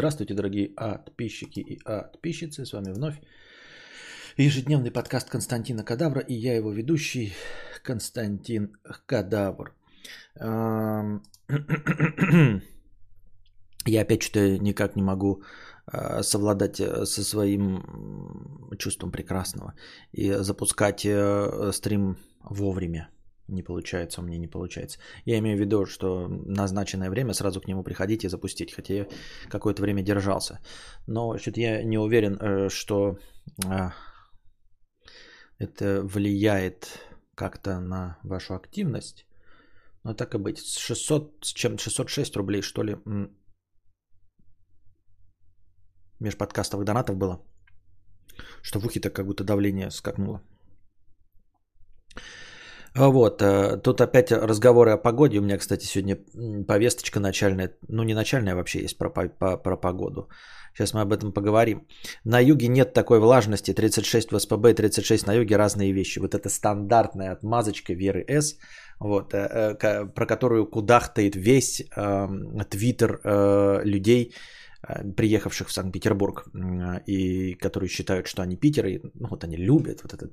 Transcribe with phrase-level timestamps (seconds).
[0.00, 2.64] Здравствуйте, дорогие подписчики и подписчицы.
[2.64, 3.20] С вами вновь
[4.38, 7.34] ежедневный подкаст Константина Кадавра и я его ведущий
[7.82, 9.74] Константин Кадавр.
[13.86, 15.42] Я опять что-то никак не могу
[15.86, 19.74] а, совладать э, со своим чувством прекрасного
[20.12, 23.10] и запускать э, стрим вовремя
[23.50, 24.98] не получается, у меня не получается.
[25.26, 29.06] Я имею в виду, что назначенное время сразу к нему приходить и запустить, хотя я
[29.48, 30.60] какое-то время держался.
[31.06, 33.18] Но что-то я не уверен, э, что
[33.66, 33.92] а,
[35.58, 36.88] это влияет
[37.34, 39.26] как-то на вашу активность.
[40.04, 40.58] Но так и быть.
[40.58, 42.96] 600, с чем 606 рублей, что ли,
[46.20, 47.42] межподкастовых донатов было.
[48.62, 50.42] Что в ухе-то как будто давление скакнуло.
[52.94, 55.38] А вот, э, тут опять разговоры о погоде.
[55.38, 56.16] У меня, кстати, сегодня
[56.66, 60.28] повесточка начальная, ну не начальная вообще есть про, про, про погоду.
[60.74, 61.86] Сейчас мы об этом поговорим.
[62.24, 66.20] На юге нет такой влажности, 36 в СПБ, 36 на юге, разные вещи.
[66.20, 68.56] Вот это стандартная отмазочка Веры С,
[68.98, 74.59] вот, э, э, про которую кудахтает весь эм, твиттер э, людей, Э,
[75.16, 76.48] приехавших в Санкт-Петербург,
[77.06, 80.32] и которые считают, что они Питер, и ну, вот они любят вот этот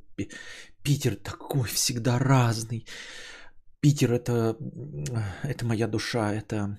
[0.84, 2.86] Питер такой всегда разный.
[3.80, 4.58] Питер это,
[5.44, 6.78] это моя душа, это,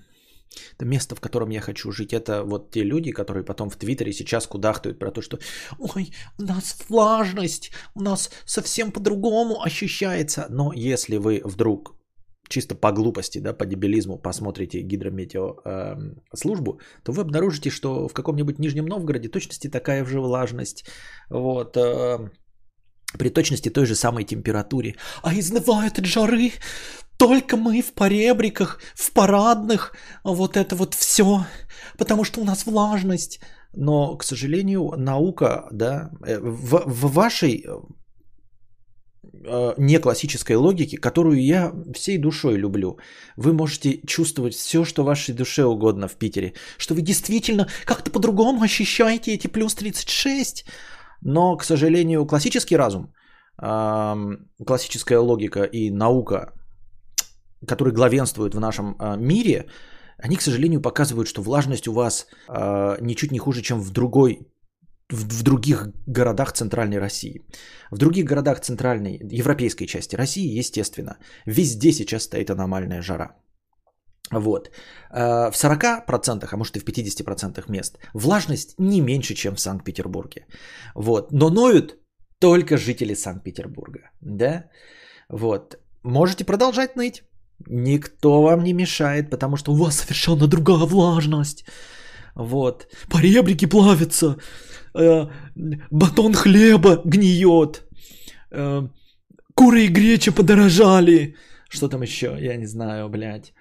[0.75, 2.13] это место, в котором я хочу жить.
[2.13, 5.39] Это вот те люди, которые потом в Твиттере сейчас кудахтают про то, что
[5.79, 10.47] ой, у нас влажность, у нас совсем по-другому ощущается.
[10.49, 11.98] Но если вы вдруг
[12.49, 18.59] чисто по глупости, да, по дебилизму посмотрите гидрометеослужбу, э, то вы обнаружите, что в каком-нибудь
[18.59, 20.85] Нижнем Новгороде точности такая же влажность.
[21.31, 22.31] Вот, э,
[23.19, 24.95] при точности той же самой температуре.
[25.23, 26.53] А изнывают от жары
[27.17, 31.47] только мы в поребриках, в парадных, вот это вот все,
[31.99, 33.41] потому что у нас влажность.
[33.75, 37.67] Но, к сожалению, наука, да, э, в, в вашей
[39.79, 42.99] не классической логики, которую я всей душой люблю.
[43.37, 48.63] Вы можете чувствовать все, что вашей душе угодно в Питере, что вы действительно как-то по-другому
[48.63, 50.65] ощущаете эти плюс 36.
[51.23, 53.13] Но, к сожалению, классический разум,
[53.59, 56.53] классическая логика и наука,
[57.67, 59.67] которые главенствуют в нашем э, мире,
[60.19, 64.49] они, к сожалению, показывают, что влажность у вас э, ничуть не хуже, чем в другой
[65.11, 67.43] в, других городах Центральной России.
[67.91, 73.37] В других городах Центральной, европейской части России, естественно, везде сейчас стоит аномальная жара.
[74.33, 74.71] Вот.
[75.11, 80.47] Э, в 40%, а может и в 50% мест влажность не меньше, чем в Санкт-Петербурге.
[80.95, 81.33] Вот.
[81.33, 81.97] Но ноют
[82.39, 84.11] только жители Санкт-Петербурга.
[84.21, 84.65] Да?
[85.31, 85.79] Вот.
[86.03, 87.23] Можете продолжать ныть.
[87.67, 91.65] Никто вам не мешает, потому что у вас совершенно другая влажность.
[92.35, 92.87] Вот.
[93.09, 94.37] Поребрики плавятся
[95.91, 97.83] батон хлеба гниет,
[98.53, 98.89] э,
[99.55, 101.35] куры и греча подорожали.
[101.71, 102.37] Что там еще?
[102.41, 103.53] Я не знаю, блядь.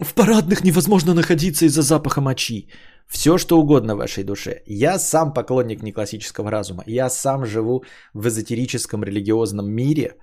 [0.00, 2.68] В парадных невозможно находиться из-за запаха мочи.
[3.08, 4.62] Все, что угодно вашей душе.
[4.66, 6.82] Я сам поклонник неклассического разума.
[6.86, 7.84] Я сам живу
[8.14, 10.16] в эзотерическом религиозном мире.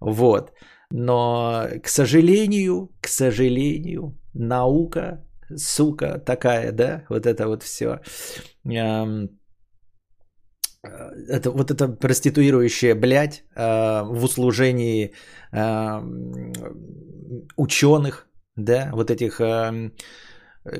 [0.00, 0.52] Вот.
[0.90, 8.00] Но, к сожалению, к сожалению, наука, сука такая, да, вот это вот все.
[8.64, 9.28] Э,
[10.82, 15.12] это, вот это проституирующая блядь э, в услужении
[15.52, 16.02] э,
[17.56, 18.26] ученых,
[18.56, 19.90] да, вот этих э,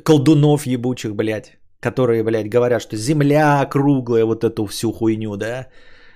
[0.05, 5.69] колдунов ебучих, блядь, которые, блядь, говорят, что Земля круглая, вот эту всю хуйню, да,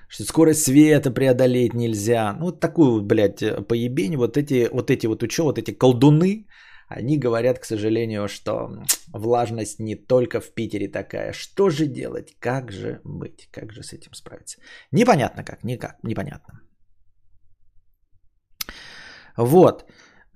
[0.07, 2.33] что скорость света преодолеть нельзя.
[2.39, 6.47] Ну, вот такую блядь, поебень, вот эти вот, эти вот ученые, вот эти колдуны,
[6.97, 8.69] они говорят, к сожалению, что
[9.13, 11.33] влажность не только в Питере такая.
[11.33, 12.35] Что же делать?
[12.39, 13.49] Как же быть?
[13.51, 14.57] Как же с этим справиться?
[14.91, 16.61] Непонятно как, никак, непонятно.
[19.37, 19.85] Вот.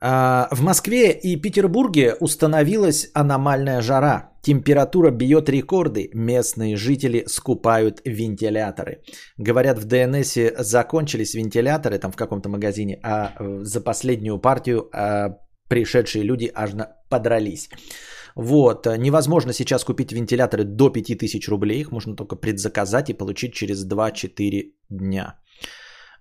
[0.02, 4.32] А, в Москве и Петербурге установилась аномальная жара.
[4.44, 6.10] Температура бьет рекорды.
[6.14, 9.02] Местные жители скупают вентиляторы.
[9.38, 15.38] Говорят, в ДНС закончились вентиляторы там в каком-то магазине, а э, за последнюю партию а,
[15.70, 16.72] пришедшие люди аж
[17.10, 17.70] подрались.
[18.36, 23.86] Вот, невозможно сейчас купить вентиляторы до 5000 рублей, их можно только предзаказать и получить через
[23.88, 25.36] 2-4 дня.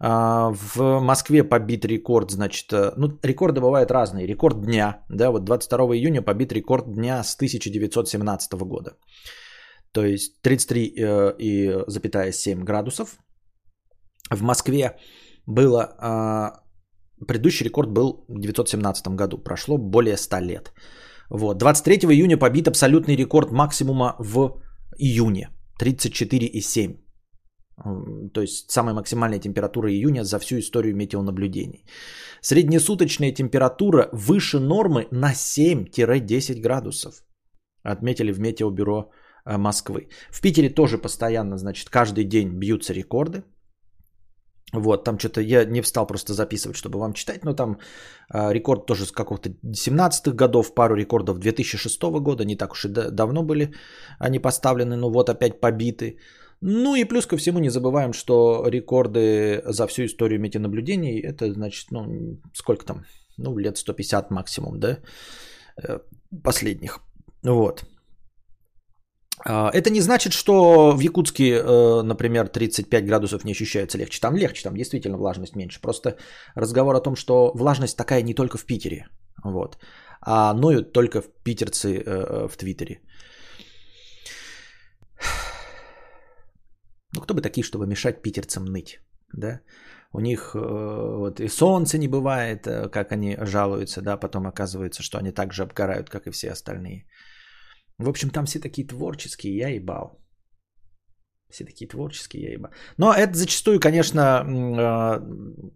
[0.00, 4.26] А, в Москве побит рекорд, значит, э, ну, рекорды бывают разные.
[4.26, 8.96] Рекорд дня, да, вот 22 июня побит рекорд дня с 1917 года.
[9.92, 13.18] То есть 33,7 э, градусов.
[14.30, 14.96] В Москве
[15.46, 16.63] было а,
[17.26, 19.38] Предыдущий рекорд был в 1917 году.
[19.38, 20.72] Прошло более 100 лет.
[21.30, 21.58] Вот.
[21.58, 24.60] 23 июня побит абсолютный рекорд максимума в
[24.98, 25.50] июне.
[25.80, 26.98] 34,7.
[28.32, 31.84] То есть самая максимальная температура июня за всю историю метеонаблюдений.
[32.40, 37.24] Среднесуточная температура выше нормы на 7-10 градусов.
[37.82, 39.10] Отметили в Метеобюро
[39.44, 40.08] э, Москвы.
[40.30, 43.42] В Питере тоже постоянно, значит, каждый день бьются рекорды.
[44.72, 47.78] Вот, там что-то я не встал просто записывать, чтобы вам читать, но там
[48.32, 52.88] э, рекорд тоже с какого-то 17-х годов, пару рекордов 2006 года, не так уж и
[52.88, 53.72] давно были
[54.18, 56.18] они поставлены, но вот опять побиты.
[56.60, 61.90] Ну и плюс ко всему не забываем, что рекорды за всю историю метеонаблюдений, это значит,
[61.90, 63.04] ну сколько там,
[63.36, 64.98] ну лет 150 максимум, да,
[65.82, 66.00] э,
[66.42, 67.00] последних.
[67.42, 67.84] Вот.
[69.38, 74.20] А, это не значит, что в Якутске, э, например, 35 градусов не ощущается легче.
[74.20, 75.80] Там легче, там действительно влажность меньше.
[75.80, 76.16] Просто
[76.54, 79.08] разговор о том, что влажность такая не только в Питере.
[79.44, 79.78] Вот.
[80.20, 83.00] А ноют только в питерцы э, в Твиттере.
[87.14, 89.00] Ну, кто бы такие, чтобы мешать питерцам ныть,
[89.32, 89.60] да?
[90.12, 95.18] У них э, вот и солнца не бывает, как они жалуются, да, потом оказывается, что
[95.18, 97.06] они так же обгорают, как и все остальные.
[97.98, 100.20] В общем, там все такие творческие, я ебал.
[101.50, 102.70] Все такие творческие, я ебал.
[102.98, 105.20] Но это зачастую, конечно, а,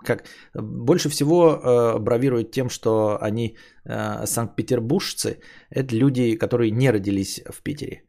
[0.05, 0.25] как
[0.55, 5.41] больше всего а, бравирует тем, что они а, санкт-петербуржцы.
[5.71, 8.05] Это люди, которые не родились в Питере.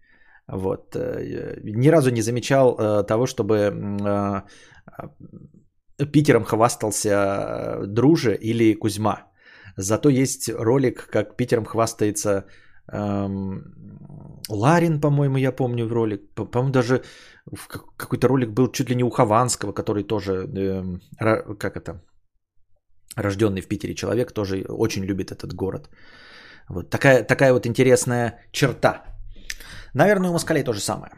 [0.48, 0.96] Вот.
[0.96, 3.72] Э, ни разу не замечал того, чтобы
[6.12, 9.28] Питером хвастался Друже или Кузьма.
[9.78, 12.46] Зато есть ролик, как Питером хвастается
[14.50, 16.22] Ларин, по-моему, я помню в ролик.
[16.36, 17.04] По-моему, даже
[17.98, 21.02] какой-то ролик был чуть ли не у Хованского, который тоже, эм,
[21.58, 22.02] как это,
[23.16, 25.90] рожденный в Питере человек, тоже очень любит этот город.
[26.70, 29.04] Вот такая, такая вот интересная черта.
[29.94, 31.12] Наверное, у москалей то же самое.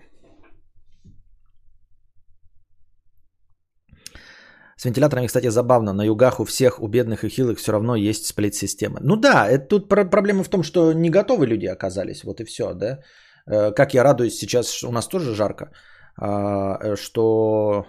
[4.81, 5.93] С вентиляторами, кстати, забавно.
[5.93, 8.97] На югах у всех, у бедных и хилых все равно есть сплит-система.
[9.01, 12.23] Ну да, это тут проблема в том, что не готовы люди оказались.
[12.23, 12.99] Вот и все, да.
[13.45, 15.71] Э, как я радуюсь сейчас, у нас тоже жарко,
[16.17, 17.85] а, э, что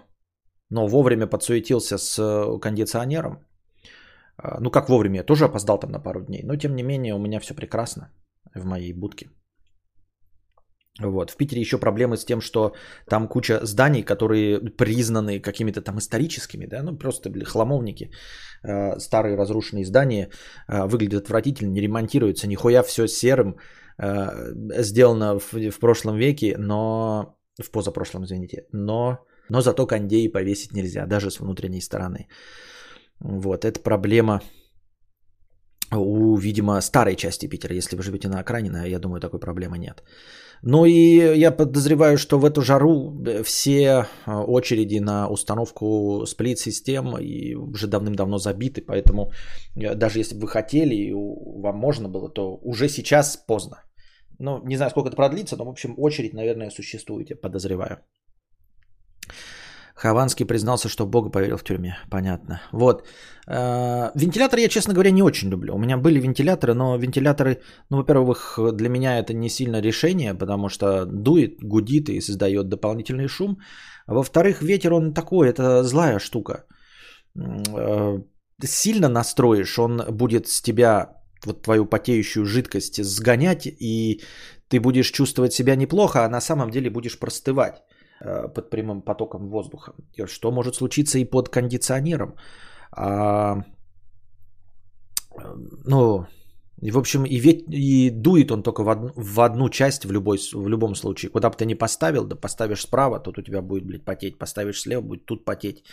[0.69, 3.39] но вовремя подсуетился с э, кондиционером.
[4.37, 6.43] А, ну как вовремя, я тоже опоздал там на пару дней.
[6.45, 8.13] Но тем не менее у меня все прекрасно
[8.55, 9.31] в моей будке.
[11.01, 11.31] Вот.
[11.31, 12.73] В Питере еще проблемы с тем, что
[13.09, 18.11] там куча зданий, которые признаны какими-то там историческими, да, ну просто были хламовники,
[18.63, 20.29] э, старые разрушенные здания,
[20.69, 23.57] э, выглядят отвратительно, не ремонтируются, нихуя все серым,
[23.99, 24.29] э,
[24.83, 29.19] сделано в, в прошлом веке, но в позапрошлом, извините, но,
[29.49, 32.29] но зато кондеи повесить нельзя, даже с внутренней стороны.
[33.19, 34.41] Вот, это проблема
[35.99, 37.75] у, видимо, старой части Питера.
[37.75, 40.03] Если вы живете на окраине, я думаю, такой проблемы нет.
[40.63, 47.15] Ну и я подозреваю, что в эту жару э, все а, очереди на установку сплит-систем
[47.75, 49.33] уже давным-давно забиты, поэтому
[49.75, 53.83] э, даже если бы вы хотели и вам можно было, то уже сейчас поздно.
[54.39, 57.99] Ну, не знаю, сколько это продлится, но, в общем, очередь, наверное, существует, я подозреваю.
[59.95, 61.97] Хованский признался, что Бога поверил в тюрьме.
[62.11, 62.61] Понятно.
[62.73, 63.07] Вот.
[63.47, 65.75] Э, вентиляторы я, честно говоря, не очень люблю.
[65.75, 67.61] У меня были вентиляторы, но вентиляторы,
[67.91, 73.29] ну, во-первых, для меня это не сильно решение, потому что дует, гудит и создает дополнительный
[73.29, 73.59] шум.
[74.07, 76.65] Во-вторых, ветер он такой, это злая штука.
[77.37, 78.19] Э,
[78.65, 84.23] сильно настроишь, он будет с тебя вот твою потеющую жидкость сгонять, и
[84.69, 87.83] ты будешь чувствовать себя неплохо, а на самом деле будешь простывать.
[88.25, 89.93] Э, под прямым потоком воздуха.
[90.27, 92.35] Что может случиться и под кондиционером.
[92.97, 93.65] А,
[95.85, 96.27] ну,
[96.83, 100.13] и, в общем, и, ведь, и дует он только в одну, в одну часть в,
[100.13, 101.31] любой, в любом случае.
[101.31, 104.39] Куда бы ты ни поставил, да поставишь справа, тут у тебя будет, блядь, потеть.
[104.39, 105.85] Поставишь слева, будет тут потеть.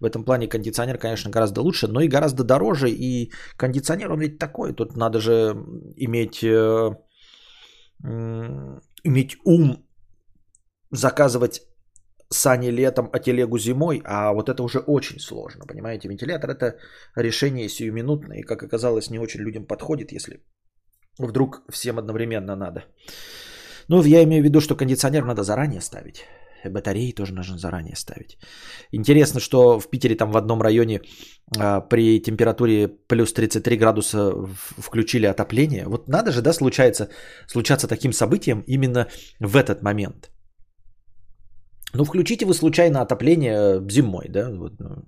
[0.00, 2.90] В этом плане кондиционер, конечно, гораздо лучше, но и гораздо дороже.
[2.90, 4.72] И кондиционер, он ведь такой.
[4.72, 5.54] Тут надо же
[5.96, 6.96] иметь, э,
[9.04, 9.76] иметь ум
[10.90, 11.62] заказывать
[12.32, 16.08] сани летом, а телегу зимой, а вот это уже очень сложно, понимаете?
[16.08, 16.76] Вентилятор это
[17.16, 20.40] решение сиюминутное, и как оказалось, не очень людям подходит, если
[21.18, 22.84] вдруг всем одновременно надо.
[23.88, 26.24] Ну, я имею в виду, что кондиционер надо заранее ставить.
[26.64, 28.38] Батареи тоже нужно заранее ставить.
[28.92, 31.00] Интересно, что в Питере там в одном районе
[31.58, 34.32] а, при температуре плюс 33 градуса
[34.78, 35.86] включили отопление.
[35.86, 37.08] Вот надо же, да, случается,
[37.46, 39.06] случаться таким событием именно
[39.40, 40.30] в этот момент.
[41.94, 44.50] Ну, включите вы случайно отопление зимой, да?
[44.50, 45.04] Вот, ну.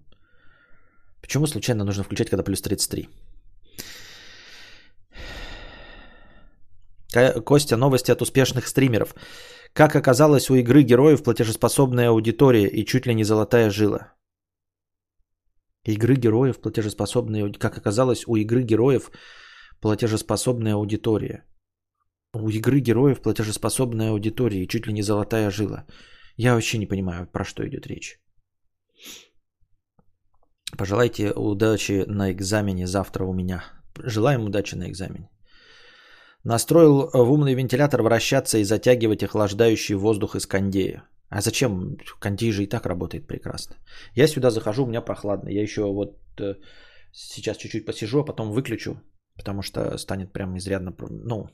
[1.20, 3.08] Почему случайно нужно включать, когда плюс 33?
[7.44, 9.14] Костя, новости от успешных стримеров.
[9.72, 14.12] Как оказалось, у игры героев платежеспособная аудитория и чуть ли не золотая жила.
[15.84, 17.52] Игры героев платежеспособная...
[17.52, 19.10] Как оказалось, у игры героев
[19.80, 21.44] платежеспособная аудитория.
[22.34, 25.86] У игры героев платежеспособная аудитория и чуть ли не золотая жила.
[26.36, 28.20] Я вообще не понимаю, про что идет речь.
[30.76, 33.64] Пожелайте удачи на экзамене завтра у меня.
[33.98, 35.28] Желаем удачи на экзамене.
[36.44, 41.04] Настроил в умный вентилятор вращаться и затягивать охлаждающий воздух из кондея.
[41.28, 41.96] А зачем?
[42.20, 43.76] Кондей же и так работает прекрасно.
[44.14, 45.50] Я сюда захожу, у меня прохладно.
[45.50, 46.56] Я еще вот э,
[47.12, 49.00] сейчас чуть-чуть посижу, а потом выключу,
[49.36, 50.94] потому что станет прям изрядно...
[51.10, 51.48] Ну,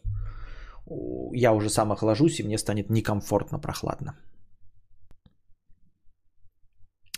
[1.33, 4.17] я уже сам охлажусь, и мне станет некомфортно прохладно.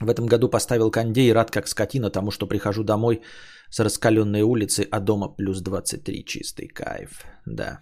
[0.00, 3.20] В этом году поставил кондей, рад как скотина тому, что прихожу домой
[3.68, 7.24] с раскаленной улицы, а дома плюс 23 чистый кайф.
[7.46, 7.80] Да.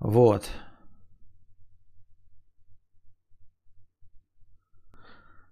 [0.00, 0.50] Вот.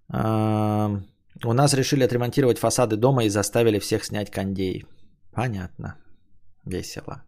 [0.09, 4.85] У нас решили отремонтировать фасады дома и заставили всех снять кондей.
[5.33, 5.97] Понятно.
[6.65, 7.25] Весело.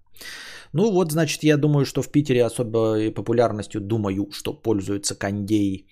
[0.72, 5.88] Ну вот, значит, я думаю, что в Питере особой популярностью, думаю, что пользуются кондеи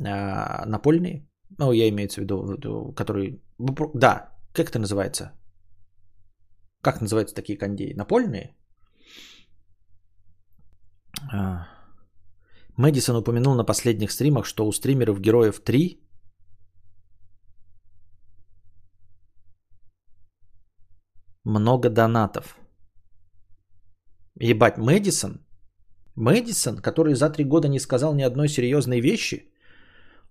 [0.00, 1.28] напольные.
[1.58, 3.40] Ну, я имею в виду, которые...
[3.94, 5.32] Да, как это называется?
[6.82, 7.94] Как называются такие кондеи?
[7.94, 8.56] Напольные?
[11.32, 11.66] А,
[12.76, 16.00] Мэдисон упомянул на последних стримах, что у стримеров Героев 3
[21.44, 22.56] много донатов.
[24.40, 25.44] Ебать, Мэдисон?
[26.16, 29.52] Мэдисон, который за три года не сказал ни одной серьезной вещи,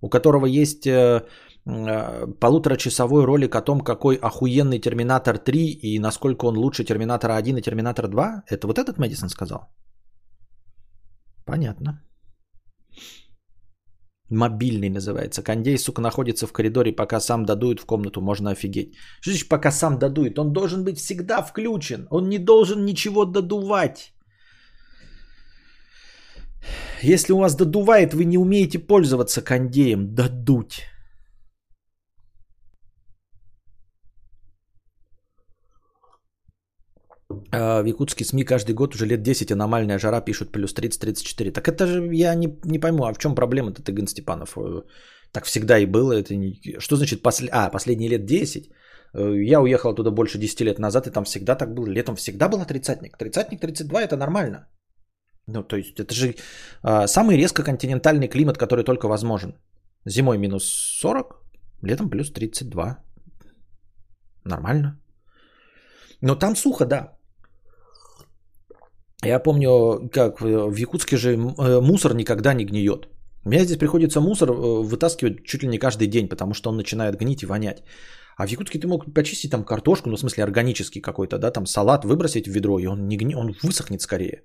[0.01, 1.25] у которого есть э,
[1.65, 7.57] э, полуторачасовой ролик о том, какой охуенный Терминатор 3 и насколько он лучше Терминатора 1
[7.57, 9.59] и Терминатор 2, это вот этот Мэдисон сказал?
[11.45, 12.01] Понятно.
[14.31, 15.41] Мобильный называется.
[15.41, 18.93] Кондей, сука, находится в коридоре, пока сам додует в комнату, можно офигеть.
[19.21, 20.37] Что значит, пока сам додует?
[20.37, 22.07] Он должен быть всегда включен.
[22.11, 24.13] Он не должен ничего додувать.
[27.01, 30.13] Если у вас додувает, вы не умеете пользоваться кондеем.
[30.15, 30.83] Додуть.
[37.51, 41.51] А, в якутске СМИ каждый год уже лет 10 аномальная жара пишут плюс 30-34.
[41.51, 44.57] Так это же я не, не пойму, а в чем проблема-то, Тыган Степанов?
[44.57, 44.81] Э,
[45.31, 46.13] так всегда и было.
[46.13, 46.79] Это не...
[46.79, 47.49] Что значит после...
[47.51, 48.69] а, последние лет 10?
[49.13, 51.87] Э, я уехал туда больше 10 лет назад, и там всегда так было.
[51.87, 53.17] Летом всегда был тридцатник.
[53.17, 54.67] Тридцатник 32 это нормально.
[55.53, 56.35] Ну, то есть это же
[56.83, 59.53] а, самый резко континентальный климат, который только возможен.
[60.05, 60.63] Зимой минус
[61.01, 61.35] 40,
[61.81, 62.97] летом плюс 32.
[64.45, 64.99] Нормально.
[66.21, 67.13] Но там сухо, да.
[69.25, 73.07] Я помню, как в Якутске же э, мусор никогда не гниет.
[73.45, 76.77] У меня здесь приходится мусор э, вытаскивать чуть ли не каждый день, потому что он
[76.77, 77.83] начинает гнить и вонять.
[78.37, 81.65] А в Якутске ты мог почистить там картошку, ну в смысле органический какой-то, да, там
[81.65, 83.35] салат выбросить в ведро, и он не гни...
[83.35, 84.43] он высохнет скорее.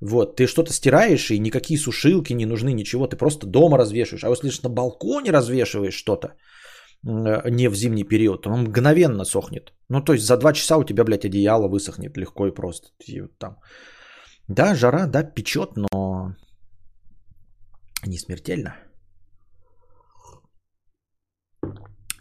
[0.00, 4.24] Вот, ты что-то стираешь, и никакие сушилки не нужны, ничего, ты просто дома развешиваешь.
[4.24, 6.28] А если на балконе развешиваешь что-то,
[7.06, 9.72] э, не в зимний период, он мгновенно сохнет.
[9.88, 12.88] Ну, то есть за два часа у тебя, блядь, одеяло высохнет легко и просто.
[13.06, 13.56] И вот там
[14.48, 16.34] да, жара, да, печет, но
[18.06, 18.76] не смертельно.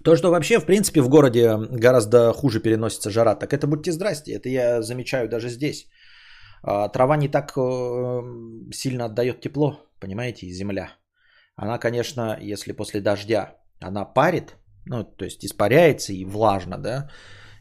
[0.03, 4.33] То, что вообще, в принципе, в городе гораздо хуже переносится жара, так это будьте здрасте,
[4.33, 5.87] это я замечаю даже здесь.
[6.63, 8.21] А, трава не так э,
[8.71, 10.91] сильно отдает тепло, понимаете, и земля.
[11.55, 14.55] Она, конечно, если после дождя она парит,
[14.85, 17.09] ну, то есть испаряется и влажно, да,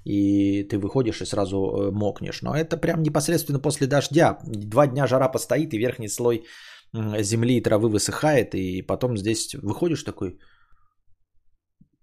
[0.04, 2.42] и ты выходишь и сразу э, мокнешь.
[2.42, 4.38] Но это прям непосредственно после дождя.
[4.44, 6.44] Два дня жара постоит, и верхний слой
[6.94, 10.38] земли и травы высыхает, и потом здесь выходишь такой,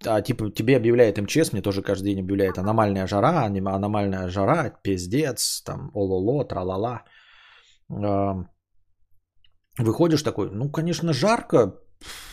[0.06, 5.62] а типа тебе объявляет МЧС, мне тоже каждый день объявляет аномальная жара, аномальная жара, пиздец,
[5.63, 7.03] там, ололо, тралала.
[9.77, 11.75] Выходишь такой, ну, конечно, жарко,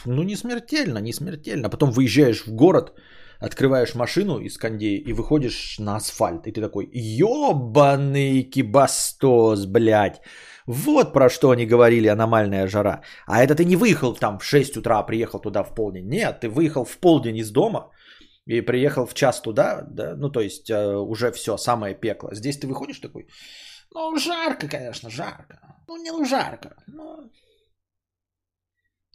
[0.04, 1.70] ну, не смертельно, не смертельно.
[1.70, 2.92] Потом выезжаешь в город,
[3.40, 6.46] открываешь машину из кондея и выходишь на асфальт.
[6.46, 10.20] И ты такой, ёбаный кибастос, блядь.
[10.66, 13.02] Вот про что они говорили, аномальная жара.
[13.26, 16.08] А это ты не выехал там в 6 утра, а приехал туда в полдень.
[16.08, 17.90] Нет, ты выехал в полдень из дома
[18.46, 22.34] и приехал в час туда, да, ну то есть э, уже все, самое пекло.
[22.34, 23.26] Здесь ты выходишь такой,
[23.92, 25.58] ну жарко, конечно, жарко.
[25.88, 27.30] Ну не жарко, но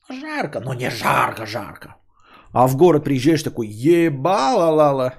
[0.09, 1.95] жарко, но не жарко, жарко.
[2.53, 5.13] А в город приезжаешь такой, ебала-лала.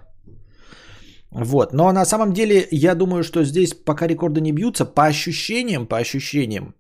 [1.35, 1.73] Вот.
[1.73, 5.97] Но на самом деле, я думаю, что здесь пока рекорды не бьются, по ощущениям, по
[5.97, 6.75] ощущениям,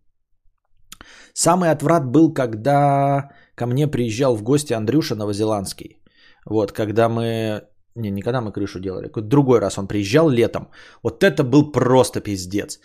[1.35, 5.99] самый отврат был, когда ко мне приезжал в гости Андрюша Новозеландский.
[6.47, 7.63] Вот, когда мы...
[7.95, 10.69] Не, не когда мы крышу делали, какой-то другой раз он приезжал летом.
[11.03, 12.81] Вот это был просто пиздец.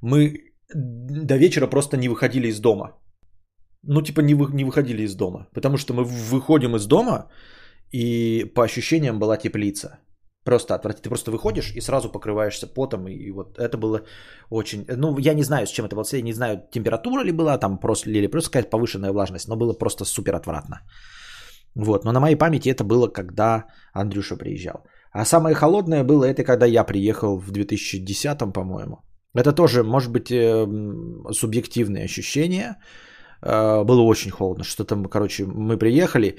[0.00, 2.92] Мы до вечера просто не выходили из дома.
[3.82, 5.48] Ну, типа не, вы, не выходили из дома.
[5.52, 7.28] Потому что мы выходим из дома,
[7.92, 9.98] и по ощущениям была теплица.
[10.44, 11.02] Просто отвратительно.
[11.02, 13.08] Ты просто выходишь и сразу покрываешься потом.
[13.08, 14.00] И, вот это было
[14.50, 14.84] очень...
[14.88, 16.04] Ну, я не знаю, с чем это было.
[16.12, 19.48] Я не знаю, температура ли была там просто, или просто какая-то повышенная влажность.
[19.48, 20.80] Но было просто супер отвратно.
[21.76, 22.04] Вот.
[22.04, 24.84] Но на моей памяти это было, когда Андрюша приезжал.
[25.12, 28.96] А самое холодное было это, когда я приехал в 2010, по-моему.
[29.34, 32.76] Это тоже, может быть, эм, субъективные ощущения.
[33.42, 34.64] Э, было очень холодно.
[34.64, 36.38] Что там, короче, мы приехали,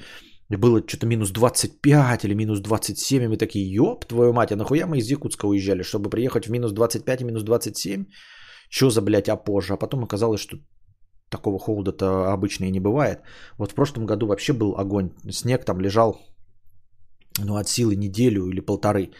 [0.50, 4.86] было что-то минус 25 или минус 27, и мы такие, ёб твою мать, а нахуя
[4.86, 8.04] мы из Якутска уезжали, чтобы приехать в минус 25 и минус 27?
[8.70, 9.74] Что за, блядь, а позже?
[9.74, 10.56] А потом оказалось, что
[11.30, 13.22] такого холода-то обычно и не бывает.
[13.58, 15.10] Вот в прошлом году вообще был огонь.
[15.30, 16.20] Снег там лежал,
[17.38, 19.10] ну, от силы неделю или полторы.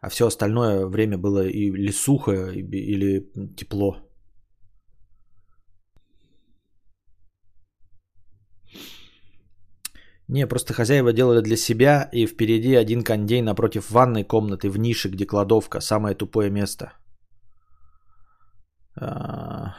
[0.00, 4.07] А все остальное время было или сухо, или тепло.
[10.28, 15.08] Не, просто хозяева делали для себя, и впереди один кондей напротив ванной комнаты в нише,
[15.08, 16.92] где кладовка, самое тупое место.
[19.00, 19.74] А.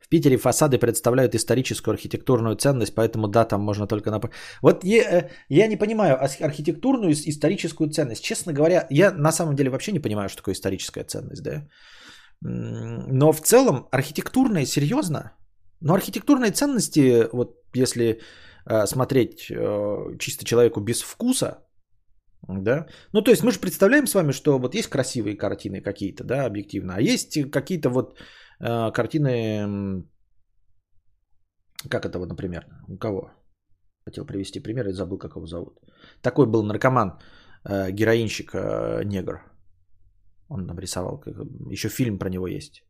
[0.00, 4.20] В Питере фасады представляют историческую архитектурную ценность, поэтому да, там можно только на...
[4.62, 8.22] Вот я, э, я не понимаю архитектурную историческую ценность.
[8.22, 11.68] Честно говоря, я на самом деле вообще не понимаю, что такое историческая ценность, да.
[12.40, 15.32] Но в целом архитектурная, серьезно?
[15.80, 18.20] Но архитектурные ценности, вот если
[18.86, 21.58] смотреть э, чисто человеку без вкуса,
[22.48, 26.24] да, ну то есть мы же представляем с вами, что вот есть красивые картины какие-то,
[26.24, 28.18] да, объективно, а есть какие-то вот
[28.60, 30.04] э, картины,
[31.88, 33.30] как это вот, например, у кого?
[34.04, 35.80] Хотел привести пример и забыл, как его зовут.
[36.22, 37.18] Такой был наркоман,
[37.64, 39.42] э, героинщик, э, негр.
[40.48, 42.84] Он нам еще фильм про него есть.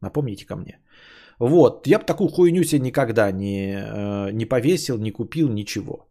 [0.00, 0.80] Напомните ко мне.
[1.40, 6.06] Вот, я бы такую хуйню себе никогда не, э, не повесил, не купил, ничего.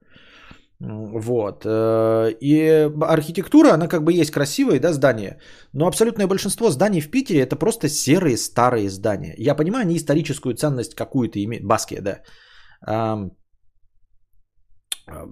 [0.79, 1.65] Вот.
[1.65, 5.39] Э, и архитектура, она как бы есть красивые, да, здания,
[5.73, 9.35] но абсолютное большинство зданий в Питере это просто серые старые здания.
[9.37, 11.65] Я понимаю, они историческую ценность какую-то имеют.
[11.65, 12.21] Баске, да.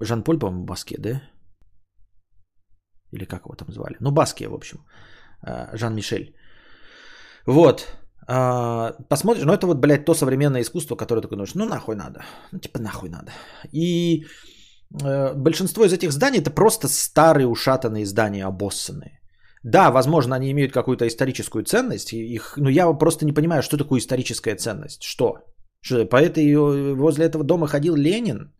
[0.01, 1.21] Жан-Поль, по-моему, Баске, да?
[3.13, 3.97] Или как его там звали?
[3.99, 4.77] Ну, Баске, в общем.
[5.47, 6.35] Э, Жан-Мишель.
[7.47, 7.97] Вот.
[8.29, 12.19] А, посмотришь, ну это вот, блядь, то современное искусство, которое такое ну нахуй надо,
[12.51, 13.31] ну типа нахуй надо.
[13.71, 14.25] И
[15.01, 19.21] э, большинство из этих зданий это просто старые ушатанные здания, обоссанные.
[19.63, 23.99] Да, возможно, они имеют какую-то историческую ценность, их, но я просто не понимаю, что такое
[23.99, 25.03] историческая ценность.
[25.03, 25.37] Что?
[25.81, 26.53] Что по этой,
[26.95, 28.53] возле этого дома ходил Ленин?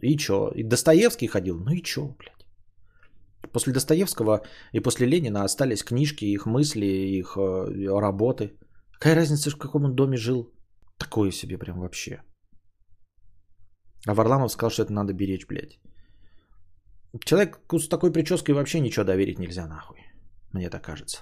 [0.00, 0.52] И чё?
[0.54, 1.58] И Достоевский ходил?
[1.58, 3.52] Ну и чё, блядь?
[3.52, 8.52] После Достоевского и после Ленина остались книжки, их мысли, их э, работы–
[8.98, 10.52] Какая разница, в каком он доме жил?
[10.98, 12.22] Такое себе прям вообще.
[14.06, 15.78] А Варламов сказал, что это надо беречь, блядь.
[17.24, 19.98] Человек с такой прической вообще ничего доверить нельзя нахуй.
[20.52, 21.18] Мне так кажется.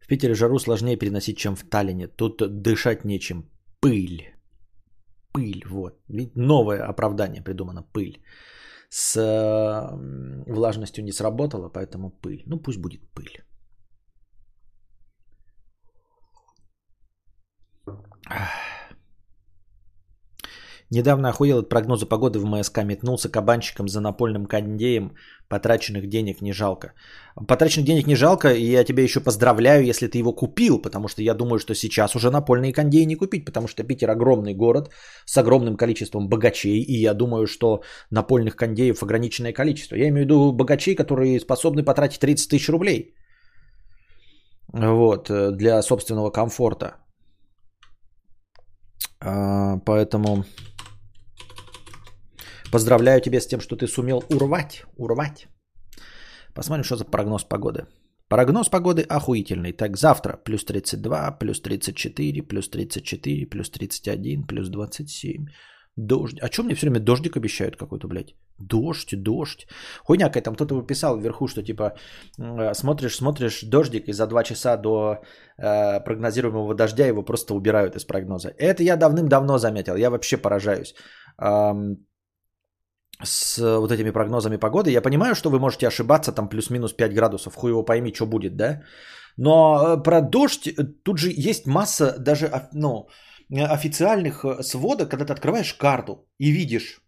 [0.00, 2.08] В Питере жару сложнее переносить, чем в Таллине.
[2.08, 3.48] Тут дышать нечем.
[3.80, 4.33] Пыль
[5.34, 5.62] пыль.
[5.68, 5.94] Вот.
[6.36, 8.22] Новое оправдание придумано пыль.
[8.90, 9.20] С
[10.46, 12.42] влажностью не сработало, поэтому пыль.
[12.46, 13.44] Ну пусть будет пыль.
[20.90, 25.16] Недавно охуел от прогноза погоды в МСК, метнулся кабанчиком за напольным кондеем,
[25.48, 26.92] потраченных денег не жалко.
[27.48, 31.22] Потраченных денег не жалко, и я тебя еще поздравляю, если ты его купил, потому что
[31.22, 34.90] я думаю, что сейчас уже напольные кондеи не купить, потому что Питер огромный город
[35.24, 39.96] с огромным количеством богачей, и я думаю, что напольных кондеев ограниченное количество.
[39.96, 43.14] Я имею в виду богачей, которые способны потратить 30 тысяч рублей
[44.72, 46.94] вот, э, для собственного комфорта.
[49.20, 50.44] А, поэтому
[52.74, 55.46] Поздравляю тебя с тем, что ты сумел урвать, урвать.
[56.54, 57.86] Посмотрим, что за прогноз погоды.
[58.28, 59.72] Прогноз погоды охуительный.
[59.72, 65.46] Так, завтра плюс 32, плюс 34, плюс 34, плюс 31, плюс 27.
[65.96, 66.40] Дождь.
[66.42, 68.34] А что мне все время дождик обещают какой-то, блядь?
[68.58, 69.68] Дождь, дождь.
[70.04, 71.92] Хуйня какая там кто-то выписал вверху, что типа
[72.40, 75.18] э, смотришь, смотришь дождик, и за два часа до
[75.58, 78.48] э, прогнозируемого дождя его просто убирают из прогноза.
[78.58, 79.94] Это я давным-давно заметил.
[79.94, 80.94] Я вообще поражаюсь.
[83.22, 84.90] С вот этими прогнозами погоды.
[84.90, 88.56] Я понимаю, что вы можете ошибаться, там плюс-минус 5 градусов, хуй его пойми, что будет,
[88.56, 88.82] да?
[89.36, 93.08] Но э, про дождь э, тут же есть масса даже, ну,
[93.50, 97.00] официальных э, сводок, когда ты открываешь карту и видишь,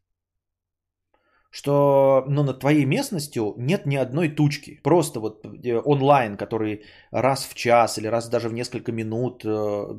[1.51, 4.81] что ну, над твоей местностью нет ни одной тучки.
[4.83, 5.47] Просто вот
[5.85, 9.43] онлайн, который раз в час или раз даже в несколько минут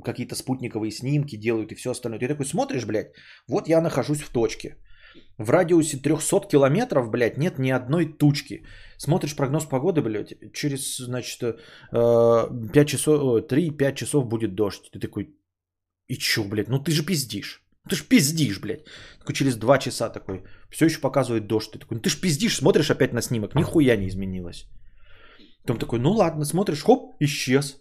[0.04, 2.20] какие-то спутниковые снимки делают и все остальное.
[2.20, 3.12] Ты такой смотришь, блядь,
[3.48, 4.78] вот я нахожусь в точке.
[5.38, 8.66] В радиусе 300 километров, блядь, нет ни одной тучки.
[8.98, 11.58] Смотришь прогноз погоды, блядь, через, значит, 5
[11.92, 14.90] э, часов, 3-5 часов будет дождь.
[14.92, 15.36] Ты такой,
[16.08, 17.64] и чё, блядь, ну ты же пиздишь.
[17.90, 18.86] Ты ж пиздишь, блядь.
[19.20, 21.72] Такой через 2 часа такой, все еще показывает дождь.
[21.72, 24.68] Ты такой, ну ты ж пиздишь, смотришь опять на снимок, нихуя не изменилось.
[25.62, 27.78] Потом такой, ну ладно, смотришь, хоп, исчез.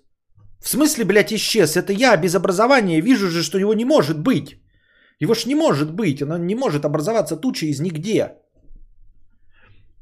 [0.61, 1.77] В смысле, блядь, исчез?
[1.77, 4.61] Это я без образования вижу же, что его не может быть.
[5.23, 8.33] Его ж не может быть, она не может образоваться туча из нигде.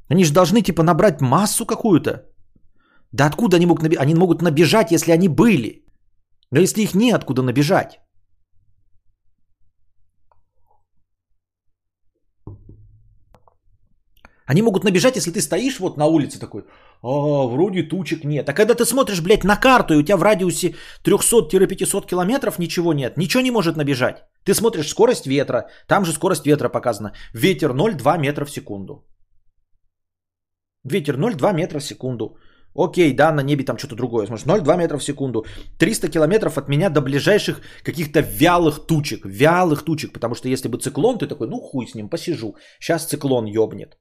[0.09, 2.25] Они же должны типа набрать массу какую-то.
[3.11, 4.03] Да откуда они могут набежать?
[4.03, 5.85] Они могут набежать, если они были.
[6.51, 7.99] Но если их не откуда набежать.
[14.45, 16.61] Они могут набежать, если ты стоишь вот на улице такой,
[17.01, 18.49] а, вроде тучек нет.
[18.49, 22.93] А когда ты смотришь, блядь, на карту, и у тебя в радиусе 300-500 километров ничего
[22.93, 24.17] нет, ничего не может набежать.
[24.43, 27.13] Ты смотришь скорость ветра, там же скорость ветра показана.
[27.33, 29.03] Ветер 0,2 метра в секунду.
[30.83, 32.37] Ветер 0,2 метра в секунду.
[32.75, 34.27] Окей, да, на небе там что-то другое.
[34.27, 35.45] Смотришь, 0,2 метра в секунду.
[35.79, 39.25] 300 километров от меня до ближайших каких-то вялых тучек.
[39.25, 40.13] Вялых тучек.
[40.13, 42.55] Потому что если бы циклон, ты такой, ну хуй с ним, посижу.
[42.79, 43.97] Сейчас циклон ёбнет.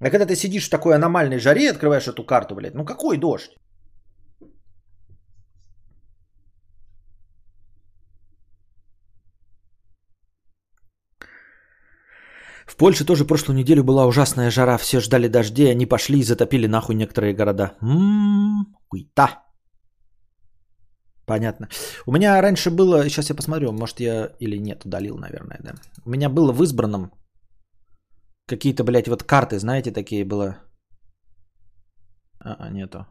[0.00, 3.18] А когда ты сидишь в такой аномальной жаре и открываешь эту карту, блядь, ну какой
[3.18, 3.56] дождь?
[12.66, 16.68] В Польше тоже прошлую неделю была ужасная жара, все ждали дождей, они пошли и затопили
[16.68, 17.72] нахуй некоторые города.
[17.80, 19.42] Ммм, хуйта.
[21.26, 21.68] Понятно.
[22.06, 25.74] У меня раньше было, сейчас я посмотрю, может я или нет, удалил, наверное, да.
[26.04, 27.10] У меня было в избранном
[28.48, 30.56] Какие-то, блядь, вот карты, знаете, такие было.
[32.40, 33.06] А, нету.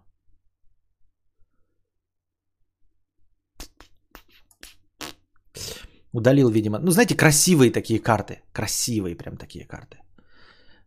[6.13, 6.79] Удалил, видимо.
[6.79, 8.41] Ну, знаете, красивые такие карты.
[8.51, 9.97] Красивые прям такие карты.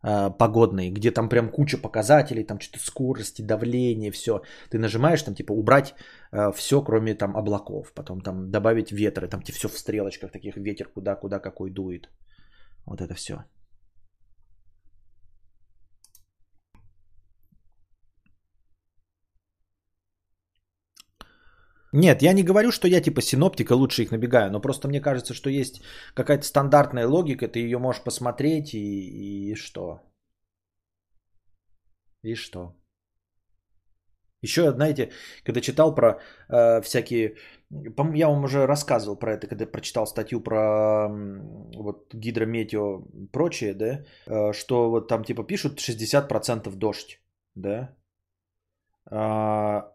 [0.02, 4.42] А, погодные, где там прям куча показателей, там что-то скорости, давление, все.
[4.70, 5.94] Ты нажимаешь там типа убрать
[6.32, 7.92] а, все, кроме там облаков.
[7.94, 12.08] Потом там добавить ветры, там тебе все в стрелочках таких, ветер куда, куда, какой дует.
[12.86, 13.44] Вот это все.
[21.92, 25.34] Нет, я не говорю, что я типа синоптика лучше их набегаю, но просто мне кажется,
[25.34, 25.82] что есть
[26.14, 30.00] какая-то стандартная логика, ты ее можешь посмотреть и, и что?
[32.22, 32.76] И что?
[34.42, 35.10] Еще, знаете,
[35.44, 37.36] когда читал про э, всякие,
[38.14, 44.04] я вам уже рассказывал про это, когда прочитал статью про э, вот гидрометео прочее, да,
[44.26, 47.20] э, что вот там типа пишут 60% дождь,
[47.54, 47.94] да,
[49.10, 49.92] а,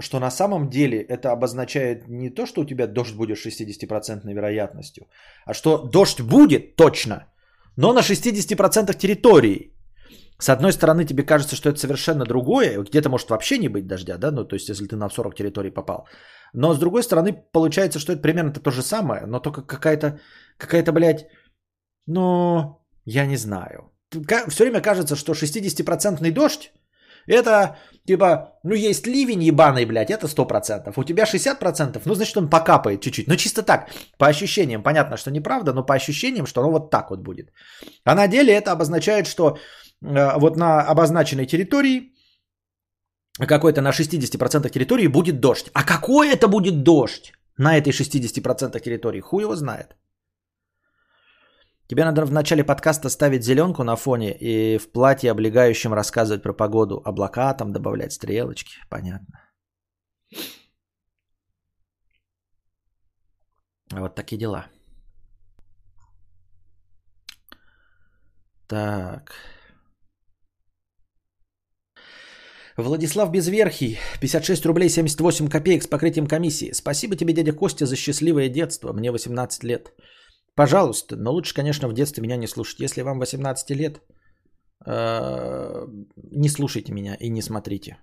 [0.00, 5.06] что на самом деле это обозначает не то, что у тебя дождь будет 60% вероятностью,
[5.46, 7.26] а что дождь будет точно,
[7.76, 9.72] но на 60% территории.
[10.38, 14.18] С одной стороны, тебе кажется, что это совершенно другое, где-то может вообще не быть дождя,
[14.18, 16.06] да, ну то есть если ты на 40 территорий попал.
[16.52, 20.20] Но с другой стороны, получается, что это примерно то же самое, но только какая-то,
[20.58, 21.26] какая-то, блядь,
[22.06, 23.92] ну, я не знаю.
[24.48, 26.72] Все время кажется, что 60% дождь
[27.26, 30.92] это типа, ну есть ливень ебаный, блядь, это 100%.
[30.96, 33.28] У тебя 60%, ну значит он покапает чуть-чуть.
[33.28, 34.82] Но чисто так, по ощущениям.
[34.82, 37.52] Понятно, что неправда, но по ощущениям, что оно вот так вот будет.
[38.04, 39.58] А на деле это обозначает, что
[40.02, 42.12] э, вот на обозначенной территории
[43.38, 45.70] какой-то на 60% территории будет дождь.
[45.74, 49.20] А какой это будет дождь на этой 60% территории?
[49.20, 49.96] Хуй его знает.
[51.88, 56.52] Тебе надо в начале подкаста ставить зеленку на фоне и в платье облегающем рассказывать про
[56.52, 57.00] погоду.
[57.04, 58.76] Облака там добавлять, стрелочки.
[58.90, 59.40] Понятно.
[63.92, 64.66] Вот такие дела.
[68.66, 69.32] Так.
[72.76, 76.72] Владислав Безверхий, 56 рублей 78 копеек с покрытием комиссии.
[76.72, 78.92] Спасибо тебе, дядя Костя, за счастливое детство.
[78.92, 79.92] Мне 18 лет.
[80.56, 82.80] Пожалуйста, но лучше, конечно, в детстве меня не слушать.
[82.80, 84.00] Если вам 18 лет,
[84.86, 85.86] э,
[86.32, 87.98] не слушайте меня и не смотрите.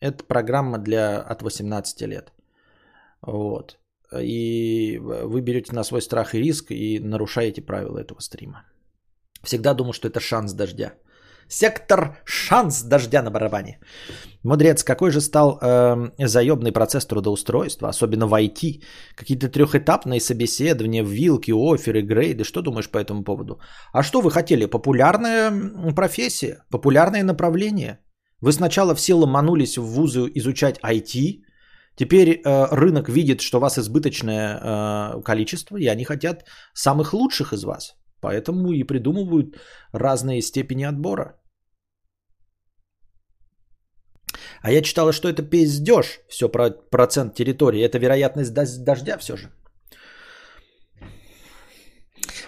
[0.00, 2.32] Это программа для от 18 лет.
[3.22, 3.78] Вот.
[4.20, 8.64] И вы берете на свой страх и риск и нарушаете правила этого стрима.
[9.42, 10.94] Всегда думал, что это шанс дождя.
[11.48, 13.78] Сектор шанс дождя на барабане.
[14.44, 18.82] Мудрец, какой же стал э, заебный процесс трудоустройства, особенно в IT?
[19.16, 22.44] Какие-то трехэтапные собеседования, вилки, оферы, грейды.
[22.44, 23.60] Что думаешь по этому поводу?
[23.92, 24.66] А что вы хотели?
[24.66, 25.52] Популярная
[25.96, 27.98] профессия, популярное направление.
[28.40, 31.42] Вы сначала все ломанулись в вузы изучать IT,
[31.98, 37.52] Теперь э, рынок видит, что у вас избыточное э, количество, и они хотят самых лучших
[37.52, 37.96] из вас.
[38.20, 39.56] Поэтому и придумывают
[39.92, 41.37] разные степени отбора.
[44.62, 47.82] А я читала, что это пиздеж, все про процент территории.
[47.82, 49.50] Это вероятность дождя все же.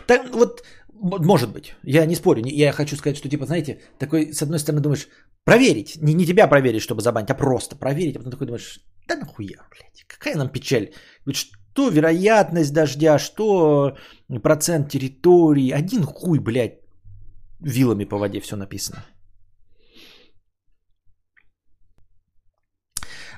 [0.06, 0.62] Так вот,
[1.00, 2.42] может быть, я не спорю.
[2.44, 5.08] Я хочу сказать, что типа, знаете, такой, с одной стороны, думаешь,
[5.44, 5.96] проверить.
[6.02, 8.16] Не, не тебя проверить, чтобы забанить, а просто проверить.
[8.16, 10.90] А потом такой думаешь, да нахуя, блядь, какая нам печаль.
[11.32, 13.96] Что вероятность дождя, что
[14.42, 15.70] процент территории.
[15.70, 16.80] Один хуй, блядь,
[17.60, 19.04] вилами по воде все написано.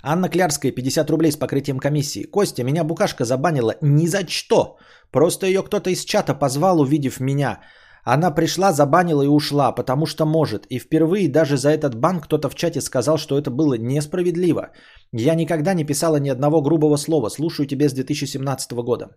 [0.05, 2.25] Анна Клярская, 50 рублей с покрытием комиссии.
[2.25, 4.77] Костя, меня букашка забанила ни за что.
[5.13, 7.61] Просто ее кто-то из чата позвал, увидев меня.
[8.05, 10.67] Она пришла, забанила и ушла, потому что может.
[10.71, 14.73] И впервые даже за этот бан кто-то в чате сказал, что это было несправедливо.
[15.13, 17.29] Я никогда не писала ни одного грубого слова.
[17.29, 19.11] Слушаю тебя с 2017 года.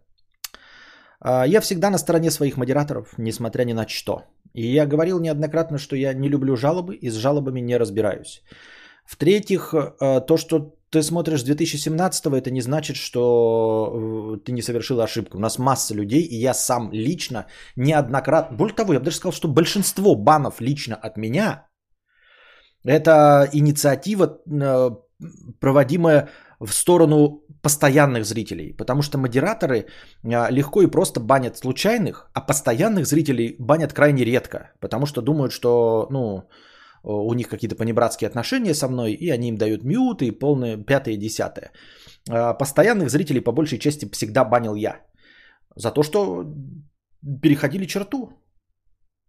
[1.20, 4.22] А, я всегда на стороне своих модераторов, несмотря ни на что.
[4.54, 8.44] И я говорил неоднократно, что я не люблю жалобы и с жалобами не разбираюсь.
[9.06, 15.02] В-третьих, а, то, что ты смотришь 2017 это не значит, что э, ты не совершил
[15.02, 15.38] ошибку.
[15.38, 19.34] У нас масса людей, и я сам лично неоднократно, более того, я бы даже сказал,
[19.34, 21.68] что большинство банов лично от меня,
[22.86, 24.90] это инициатива, э,
[25.60, 29.78] проводимая в сторону постоянных зрителей, потому что модераторы
[30.24, 35.52] э, легко и просто банят случайных, а постоянных зрителей банят крайне редко, потому что думают,
[35.52, 36.48] что, ну,
[37.06, 41.18] у них какие-то понебратские отношения со мной, и они им дают мьюты, и полное пятое
[41.18, 41.72] десятое.
[42.30, 45.02] А постоянных зрителей по большей части всегда банил я.
[45.76, 46.46] За то, что
[47.42, 48.30] переходили черту.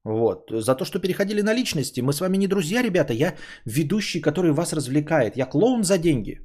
[0.05, 0.51] Вот.
[0.51, 2.01] За то, что переходили на личности.
[2.01, 3.12] Мы с вами не друзья, ребята.
[3.12, 3.35] Я
[3.65, 5.37] ведущий, который вас развлекает.
[5.37, 6.41] Я клоун за деньги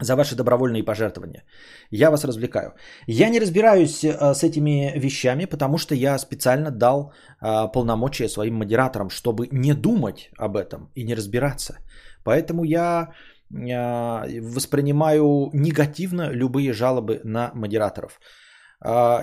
[0.00, 1.44] за ваши добровольные пожертвования.
[1.90, 2.74] Я вас развлекаю.
[3.06, 8.54] Я не разбираюсь э, с этими вещами, потому что я специально дал э, полномочия своим
[8.54, 11.78] модераторам, чтобы не думать об этом и не разбираться.
[12.24, 13.12] Поэтому я
[13.50, 18.20] э, воспринимаю негативно любые жалобы на модераторов.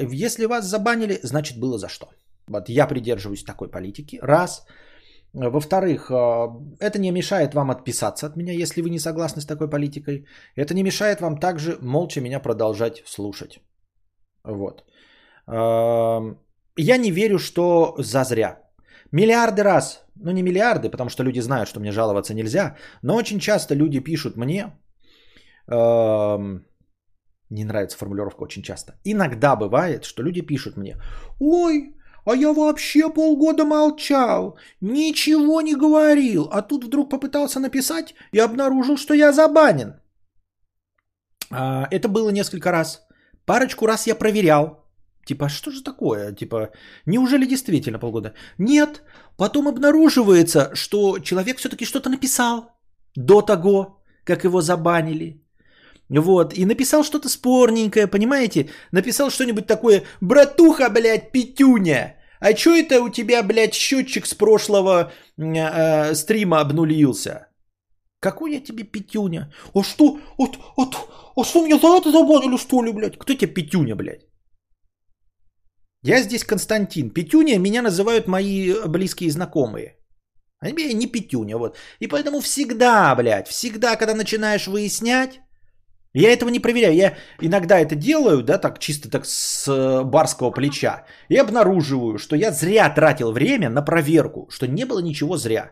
[0.01, 2.07] Если вас забанили, значит было за что.
[2.47, 4.17] Вот я придерживаюсь такой политики.
[4.21, 4.65] Раз.
[5.33, 9.69] Во-вторых, а, это не мешает вам отписаться от меня, если вы не согласны с такой
[9.69, 10.25] политикой.
[10.55, 13.59] Это не мешает вам также молча меня продолжать слушать.
[14.43, 14.83] Вот.
[15.47, 18.57] Я не верю, что зазря.
[19.11, 23.39] Миллиарды раз, ну не миллиарды, потому что люди знают, что мне жаловаться нельзя, но очень
[23.39, 24.71] часто люди пишут мне,
[27.49, 30.95] не нравится формулировка очень часто, иногда бывает, что люди пишут мне,
[31.39, 38.39] ой, а я вообще полгода молчал, ничего не говорил, а тут вдруг попытался написать и
[38.39, 39.93] обнаружил, что я забанен.
[41.51, 43.01] А, это было несколько раз.
[43.45, 44.81] Парочку раз я проверял.
[45.25, 46.33] Типа, что же такое?
[46.33, 46.71] Типа,
[47.05, 48.33] неужели действительно полгода?
[48.57, 49.03] Нет.
[49.37, 52.71] Потом обнаруживается, что человек все-таки что-то написал
[53.15, 55.40] до того, как его забанили.
[56.19, 58.69] Вот, и написал что-то спорненькое, понимаете?
[58.91, 62.17] Написал что-нибудь такое, братуха, блядь, пятюня.
[62.39, 67.47] А чё это у тебя, блядь, счетчик с прошлого э, стрима обнулился?
[68.19, 69.53] Какой я тебе пятюня?
[69.73, 70.19] А что?
[70.37, 70.95] Вот, вот,
[71.35, 73.17] а что меня за это забанили, что ли, блядь?
[73.17, 74.25] Кто тебе пятюня, блядь?
[76.03, 77.11] Я здесь Константин.
[77.11, 79.97] Петюня меня называют мои близкие знакомые.
[80.59, 81.77] Они меня не Петюня, вот.
[81.99, 85.41] И поэтому всегда, блядь, всегда, когда начинаешь выяснять,
[86.13, 86.95] я этого не проверяю.
[86.95, 91.05] Я иногда это делаю, да, так чисто так с э, барского плеча.
[91.29, 95.71] И обнаруживаю, что я зря тратил время на проверку, что не было ничего зря.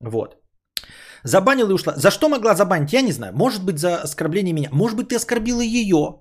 [0.00, 0.36] Вот.
[1.24, 1.94] Забанила и ушла.
[1.96, 3.32] За что могла забанить, я не знаю.
[3.34, 4.68] Может быть, за оскорбление меня.
[4.72, 6.20] Может быть, ты оскорбила ее.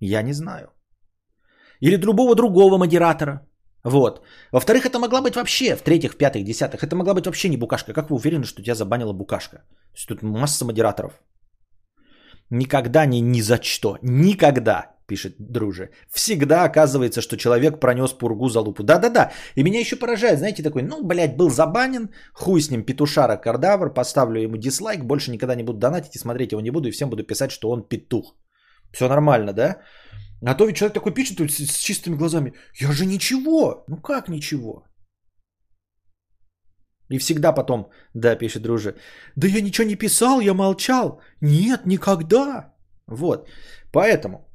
[0.00, 0.68] Я не знаю.
[1.80, 3.40] Или другого другого модератора.
[3.84, 4.22] Вот.
[4.52, 7.92] Во-вторых, это могла быть вообще, в-третьих, в пятых, десятых, это могла быть вообще не букашка.
[7.92, 9.56] Как вы уверены, что тебя забанила букашка?
[9.58, 11.12] То есть тут масса модераторов.
[12.50, 13.98] Никогда ни, ни за что.
[14.02, 14.96] Никогда.
[15.06, 15.90] пишет друже.
[16.12, 18.82] Всегда оказывается, что человек пронес пургу за лупу.
[18.82, 19.30] Да-да-да.
[19.56, 23.94] И меня еще поражает, знаете, такой, ну, блядь, был забанен, хуй с ним, петушара кардавр,
[23.94, 27.10] поставлю ему дизлайк, больше никогда не буду донатить и смотреть его не буду, и всем
[27.10, 28.34] буду писать, что он петух.
[28.92, 29.76] Все нормально, да?
[30.44, 32.52] А то ведь человек такой пишет с, с чистыми глазами.
[32.80, 33.84] Я же ничего.
[33.88, 34.84] Ну как ничего?
[37.10, 38.96] И всегда потом, да, пишет друже,
[39.36, 41.20] да я ничего не писал, я молчал.
[41.40, 42.74] Нет, никогда.
[43.06, 43.48] Вот.
[43.92, 44.48] Поэтому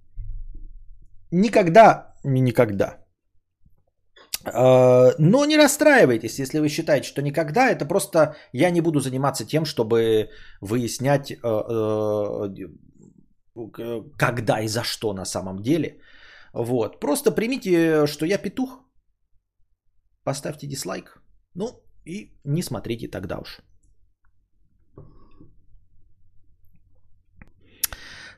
[1.32, 2.98] никогда, никогда.
[4.46, 7.70] А, но не расстраивайтесь, если вы считаете, что никогда.
[7.70, 10.30] Это просто я не буду заниматься тем, чтобы
[10.62, 12.50] выяснять, э, э,
[14.18, 16.00] когда и за что на самом деле.
[16.54, 17.00] Вот.
[17.00, 18.84] Просто примите, что я петух.
[20.24, 21.22] Поставьте дизлайк.
[21.56, 21.68] Ну,
[22.06, 23.62] и не смотрите тогда уж.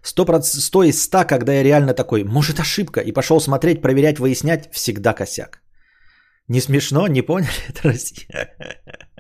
[0.04, 4.70] 100%, 100 из 100, когда я реально такой, может ошибка, и пошел смотреть, проверять, выяснять,
[4.74, 5.62] всегда косяк.
[6.50, 7.52] Не смешно, не поняли?
[7.70, 8.50] Это Россия.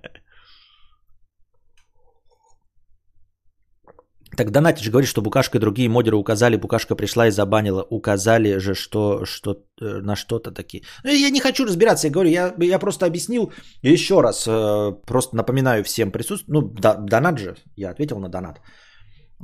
[4.38, 7.84] Так Донатич говорит, что Букашка и другие модеры указали, Букашка пришла и забанила.
[7.90, 10.84] Указали же, что, что э, на что-то такие.
[11.04, 13.52] Ну, я не хочу разбираться, я говорю, я, я просто объяснил
[13.84, 18.62] еще раз, э, просто напоминаю всем присутствующим, ну, да, донат же, я ответил на донат,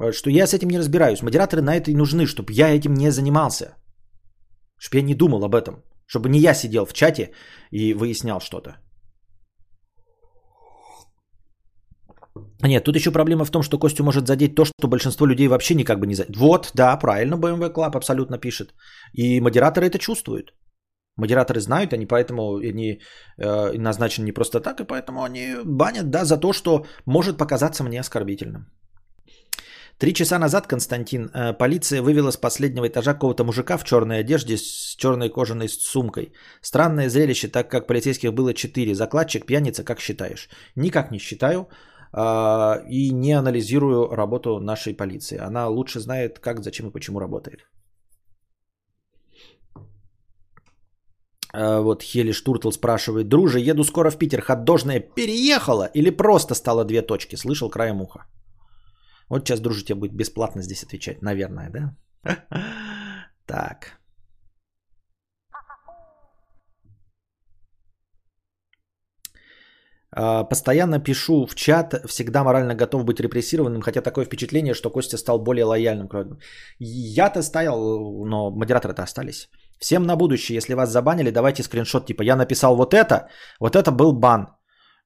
[0.02, 1.22] э, что я с этим не разбираюсь.
[1.22, 3.76] Модераторы на это и нужны, чтобы я этим не занимался,
[4.78, 7.32] чтобы я не думал об этом, чтобы не я сидел в чате
[7.72, 8.78] и выяснял что-то.
[12.64, 15.76] Нет, тут еще проблема в том, что Костю может задеть то, что большинство людей вообще
[15.76, 16.38] никак бы не задеть.
[16.38, 18.74] Вот, да, правильно, BMW Club абсолютно пишет.
[19.14, 20.54] И модераторы это чувствуют.
[21.18, 23.02] Модераторы знают, они поэтому они
[23.38, 27.84] э, назначены не просто так, и поэтому они банят, да, за то, что может показаться
[27.84, 28.68] мне оскорбительным.
[29.98, 34.58] Три часа назад, Константин, э, полиция вывела с последнего этажа какого-то мужика в черной одежде
[34.58, 36.32] с черной кожаной сумкой.
[36.62, 38.96] Странное зрелище, так как полицейских было четыре.
[38.96, 40.50] Закладчик, пьяница, как считаешь?
[40.76, 41.68] Никак не считаю.
[42.12, 45.38] А, и не анализирую работу нашей полиции.
[45.38, 47.68] Она лучше знает, как, зачем и почему работает.
[51.54, 53.28] А, вот Хели Штуртл спрашивает.
[53.28, 54.42] Друже, еду скоро в Питер.
[54.42, 57.36] Ходдожная переехала или просто стала две точки?
[57.36, 58.26] Слышал краем уха.
[59.30, 61.22] Вот сейчас, друже, тебе будет бесплатно здесь отвечать.
[61.22, 61.96] Наверное, да?
[63.46, 63.99] Так.
[70.12, 75.40] Постоянно пишу в чат, всегда морально готов быть репрессированным, хотя такое впечатление, что Костя стал
[75.40, 76.10] более лояльным.
[76.80, 77.80] Я-то стоял,
[78.26, 79.50] но модераторы-то остались.
[79.80, 83.92] Всем на будущее, если вас забанили, давайте скриншот, типа я написал вот это, вот это
[83.92, 84.48] был бан.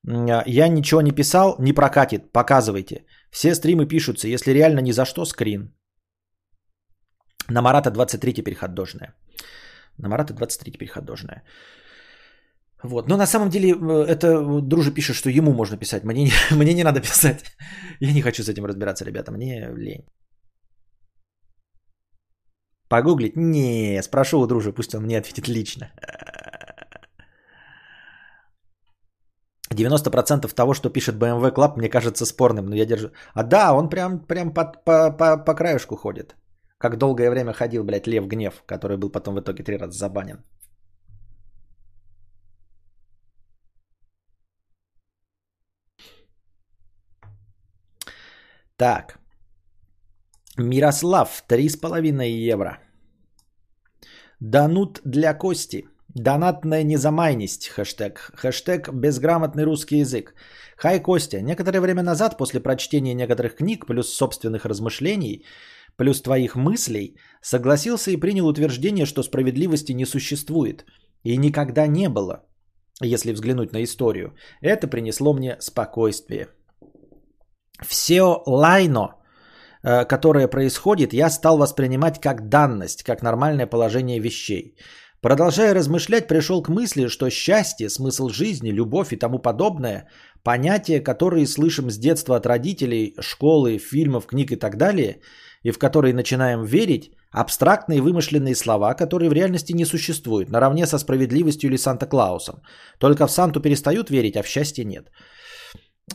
[0.08, 3.06] А, я ничего не писал, не прокатит, показывайте.
[3.32, 5.74] Все стримы пишутся, если реально ни за что, скрин.
[7.50, 9.14] На Марата 23 теперь ходдожная.
[9.98, 11.44] На Марата 23 теперь ходдожная.
[12.84, 13.08] Вот.
[13.08, 16.04] Но на самом деле э, это друже пишет, что ему можно писать.
[16.04, 17.44] Мне не, мне не надо писать.
[18.00, 19.32] Я не хочу с этим разбираться, ребята.
[19.32, 20.06] Мне лень.
[22.90, 23.36] Погуглить?
[23.36, 25.92] Не, спрошу у дружи, пусть он мне ответит лично.
[29.72, 33.10] 90% того, что пишет BMW Club, мне кажется спорным, но я держу.
[33.34, 36.36] А да, он прям, прям по, по, по, по краешку ходит.
[36.78, 40.44] Как долгое время ходил, блядь, Лев Гнев, который был потом в итоге три раза забанен.
[48.78, 49.20] Так.
[50.58, 52.80] Мирослав, 3,5 евро.
[54.40, 55.88] Данут для Кости.
[56.16, 57.68] Донатная незамайность.
[57.68, 58.32] Хэштег.
[58.36, 60.34] Хэштег безграмотный русский язык.
[60.78, 61.42] Хай, Костя.
[61.42, 65.46] Некоторое время назад, после прочтения некоторых книг, плюс собственных размышлений,
[65.96, 70.86] плюс твоих мыслей, согласился и принял утверждение, что справедливости не существует.
[71.24, 72.44] И никогда не было,
[73.02, 74.34] если взглянуть на историю.
[74.62, 76.48] Это принесло мне спокойствие.
[77.88, 79.16] Все лайно,
[79.84, 84.76] э, которое происходит, я стал воспринимать как данность, как нормальное положение вещей.
[85.22, 90.08] Продолжая размышлять, пришел к мысли, что счастье, смысл жизни, любовь и тому подобное–
[90.44, 95.22] понятия, которые слышим с детства от родителей, школы, фильмов, книг и так далее,
[95.64, 101.00] и в которые начинаем верить, абстрактные вымышленные слова, которые в реальности не существуют, наравне со
[101.00, 102.56] справедливостью или Санта-Клаусом.
[103.00, 105.10] Только в Санту перестают верить, а в счастье нет.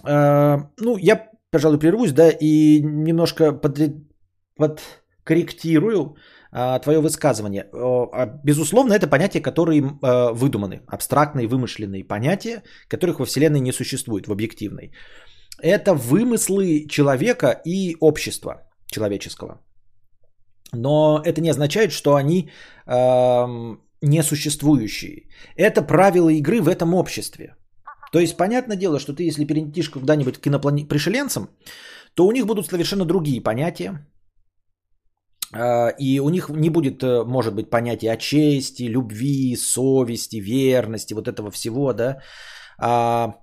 [0.04, 3.78] Э, ну, я пожалуй, прервусь, да, и немножко под,
[4.56, 6.16] подкорректирую
[6.52, 7.66] а, твое высказывание.
[7.72, 14.26] А, безусловно, это понятия, которые а, выдуманы, абстрактные, вымышленные понятия, которых во Вселенной не существует,
[14.26, 14.92] в объективной.
[15.60, 19.60] Это вымыслы человека и общества человеческого.
[20.72, 22.50] Но это не означает, что они
[22.86, 23.46] э,
[24.02, 25.28] несуществующие.
[25.56, 27.56] Это правила игры в этом обществе.
[28.12, 31.48] То есть, понятное дело, что ты, если перелетишь куда-нибудь к инопланетным пришеленцам,
[32.14, 34.06] то у них будут совершенно другие понятия.
[35.52, 41.14] А, и у них не будет, э, может быть, понятия о чести, любви, совести, верности,
[41.14, 42.18] вот этого всего, да.
[42.80, 43.34] А,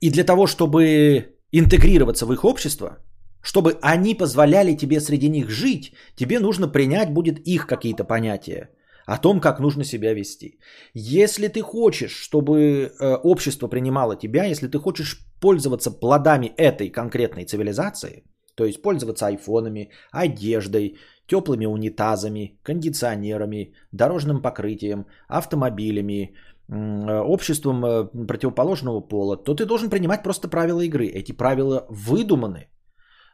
[0.00, 2.98] и для того, чтобы интегрироваться в их общество,
[3.42, 8.70] чтобы они позволяли тебе среди них жить, тебе нужно принять будет их какие-то понятия
[9.06, 10.58] о том, как нужно себя вести.
[10.94, 17.44] Если ты хочешь, чтобы э, общество принимало тебя, если ты хочешь пользоваться плодами этой конкретной
[17.44, 18.24] цивилизации,
[18.56, 26.34] то есть пользоваться айфонами, одеждой, теплыми унитазами, кондиционерами, дорожным покрытием, автомобилями,
[26.68, 31.06] э, обществом э, противоположного пола, то ты должен принимать просто правила игры.
[31.06, 32.66] Эти правила выдуманы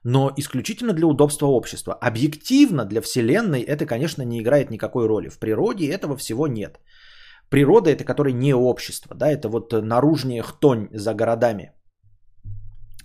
[0.05, 1.93] но исключительно для удобства общества.
[1.95, 5.29] Объективно для Вселенной это, конечно, не играет никакой роли.
[5.29, 6.81] В природе этого всего нет.
[7.49, 11.73] Природа это которая не общество, да, это вот наружнее хтонь за городами.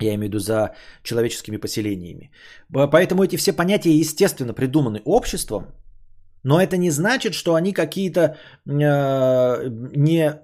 [0.00, 2.30] Я имею в виду за человеческими поселениями.
[2.72, 5.66] Поэтому эти все понятия, естественно, придуманы обществом,
[6.44, 10.40] но это не значит, что они какие-то э, не,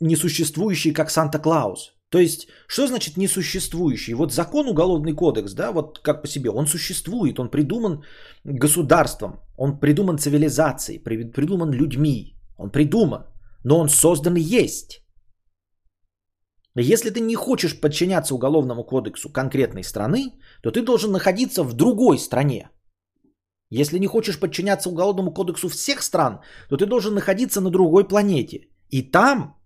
[0.00, 1.97] несуществующие, как Санта-Клаус.
[2.10, 4.14] То есть, что значит несуществующий?
[4.14, 8.02] Вот закон уголовный кодекс, да, вот как по себе, он существует, он придуман
[8.44, 13.26] государством, он придуман цивилизацией, придуман людьми, он придуман,
[13.64, 15.02] но он создан и есть.
[16.74, 20.32] Если ты не хочешь подчиняться уголовному кодексу конкретной страны,
[20.62, 22.70] то ты должен находиться в другой стране.
[23.70, 26.40] Если не хочешь подчиняться уголовному кодексу всех стран,
[26.70, 28.68] то ты должен находиться на другой планете.
[28.88, 29.56] И там,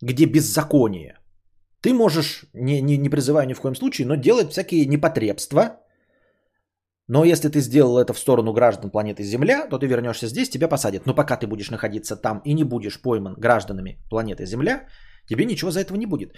[0.00, 1.17] где беззаконие,
[1.88, 5.62] ты можешь, не, не, не призываю ни в коем случае, но делать всякие непотребства.
[7.08, 10.68] Но если ты сделал это в сторону граждан планеты Земля, то ты вернешься здесь, тебя
[10.68, 11.06] посадят.
[11.06, 14.82] Но пока ты будешь находиться там и не будешь пойман гражданами планеты Земля,
[15.30, 16.34] тебе ничего за этого не будет.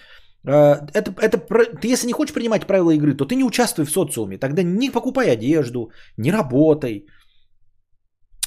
[0.47, 1.39] Э, это, это,
[1.81, 4.39] ты если не хочешь принимать правила игры, то ты не участвуй в социуме.
[4.39, 7.07] Тогда не покупай одежду, не работай,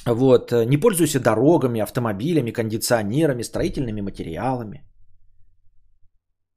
[0.06, 4.84] вот, э, не пользуйся дорогами, автомобилями, кондиционерами, строительными материалами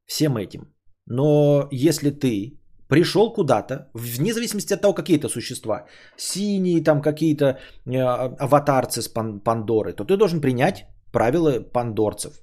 [0.08, 0.74] всем этим.
[1.06, 5.86] Но если ты пришел куда-то, вне зависимости от того, какие это существа,
[6.18, 8.00] синие там какие-то э,
[8.40, 12.42] аватарцы с пан- Пандоры, то ты должен принять правила пандорцев.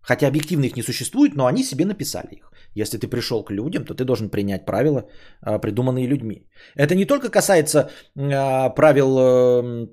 [0.00, 2.52] Хотя объективно их не существует, но они себе написали их.
[2.74, 5.04] Если ты пришел к людям, то ты должен принять правила,
[5.46, 6.46] э, придуманные людьми.
[6.76, 9.86] Это не только касается э, правил э,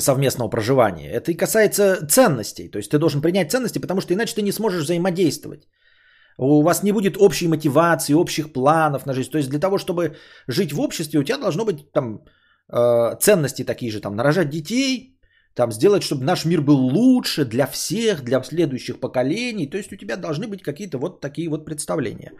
[0.00, 1.10] совместного проживания.
[1.10, 2.68] Это и касается ценностей.
[2.68, 5.68] То есть ты должен принять ценности, потому что иначе ты не сможешь взаимодействовать.
[6.38, 9.30] У вас не будет общей мотивации, общих планов на жизнь.
[9.30, 10.16] То есть для того, чтобы
[10.48, 12.24] жить в обществе, у тебя должно быть там
[12.72, 15.14] э, ценности такие же, там нарожать детей,
[15.54, 19.70] там сделать, чтобы наш мир был лучше для всех, для следующих поколений.
[19.70, 22.32] То есть у тебя должны быть какие-то вот такие вот представления.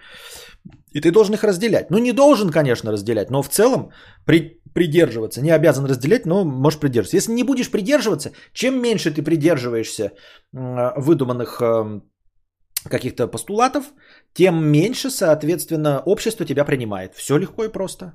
[0.93, 1.91] И ты должен их разделять.
[1.91, 3.91] Ну не должен, конечно, разделять, но в целом
[4.25, 5.41] при, придерживаться.
[5.41, 7.17] Не обязан разделять, но можешь придерживаться.
[7.17, 10.13] Если не будешь придерживаться, чем меньше ты придерживаешься
[10.53, 12.03] выдуманных эм,
[12.91, 13.85] каких-то постулатов,
[14.35, 17.15] тем меньше, соответственно, общество тебя принимает.
[17.15, 18.13] Все легко и просто.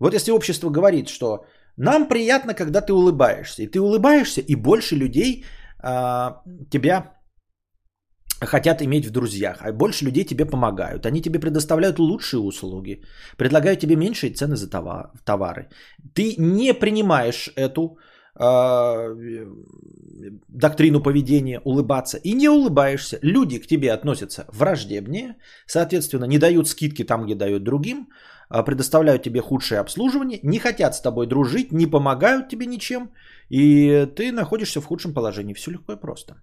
[0.00, 1.44] Вот если общество говорит, что
[1.76, 5.44] нам приятно, когда ты улыбаешься, и ты улыбаешься, и больше людей
[5.78, 7.13] а, тебя
[8.46, 11.06] хотят иметь в друзьях, а больше людей тебе помогают.
[11.06, 13.02] Они тебе предоставляют лучшие услуги,
[13.36, 14.68] предлагают тебе меньшие цены за
[15.24, 15.68] товары.
[16.14, 17.98] Ты не принимаешь эту
[18.40, 19.46] э,
[20.48, 23.18] доктрину поведения улыбаться и не улыбаешься.
[23.22, 25.36] Люди к тебе относятся враждебнее,
[25.66, 28.08] соответственно, не дают скидки там, где дают другим,
[28.48, 33.10] а предоставляют тебе худшее обслуживание, не хотят с тобой дружить, не помогают тебе ничем,
[33.48, 35.54] и ты находишься в худшем положении.
[35.54, 36.36] Все легко и просто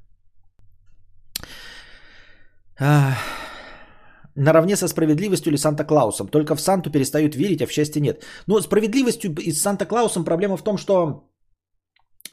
[4.36, 6.28] наравне со справедливостью или Санта-Клаусом.
[6.28, 8.24] Только в Санту перестают верить, а в счастье нет.
[8.48, 11.30] Но справедливостью и с Санта-Клаусом проблема в том, что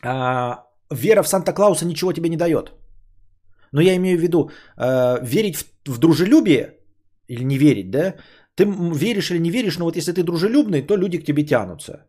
[0.03, 2.73] а, вера в Санта-Клауса ничего тебе не дает.
[3.73, 6.79] Но я имею в виду, а, верить в, в дружелюбие
[7.29, 8.15] или не верить, да?
[8.55, 12.07] Ты веришь или не веришь, но вот если ты дружелюбный, то люди к тебе тянутся.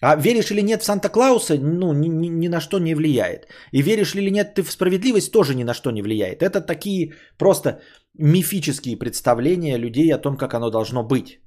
[0.00, 3.46] А веришь или нет в Санта-Клауса, ну, ни, ни, ни на что не влияет.
[3.72, 6.42] И веришь ли или нет ты в справедливость, тоже ни на что не влияет.
[6.42, 7.80] Это такие просто
[8.18, 11.40] мифические представления людей о том, как оно должно быть.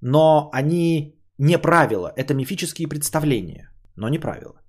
[0.00, 4.60] Но они не правила, это мифические представления, но не правила.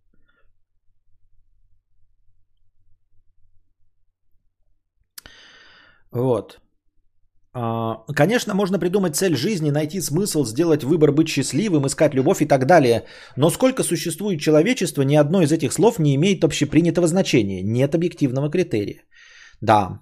[6.12, 6.63] Вот.
[7.56, 12.48] А, конечно, можно придумать цель жизни, найти смысл, сделать выбор, быть счастливым, искать любовь и
[12.48, 13.06] так далее.
[13.38, 17.62] Но сколько существует человечество, ни одно из этих слов не имеет общепринятого значения.
[17.62, 19.04] Нет объективного критерия.
[19.62, 20.00] Да.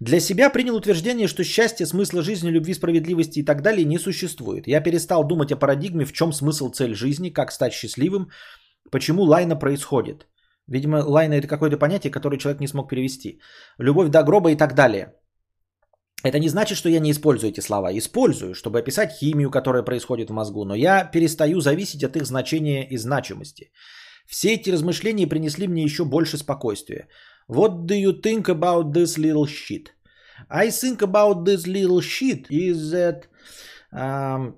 [0.00, 4.66] Для себя принял утверждение, что счастье, смысла жизни, любви, справедливости и так далее не существует.
[4.66, 8.30] Я перестал думать о парадигме, в чем смысл, цель жизни, как стать счастливым,
[8.90, 10.26] почему лайна происходит.
[10.66, 13.40] Видимо, лайна это какое-то понятие, которое человек не смог перевести.
[13.78, 15.12] Любовь до гроба и так далее.
[16.24, 17.90] Это не значит, что я не использую эти слова.
[17.92, 22.86] Использую, чтобы описать химию, которая происходит в мозгу, но я перестаю зависеть от их значения
[22.88, 23.72] и значимости.
[24.26, 27.08] Все эти размышления принесли мне еще больше спокойствия.
[27.48, 29.88] What do you think about this little shit?
[30.48, 33.24] I think about this little shit is that
[33.92, 34.54] um,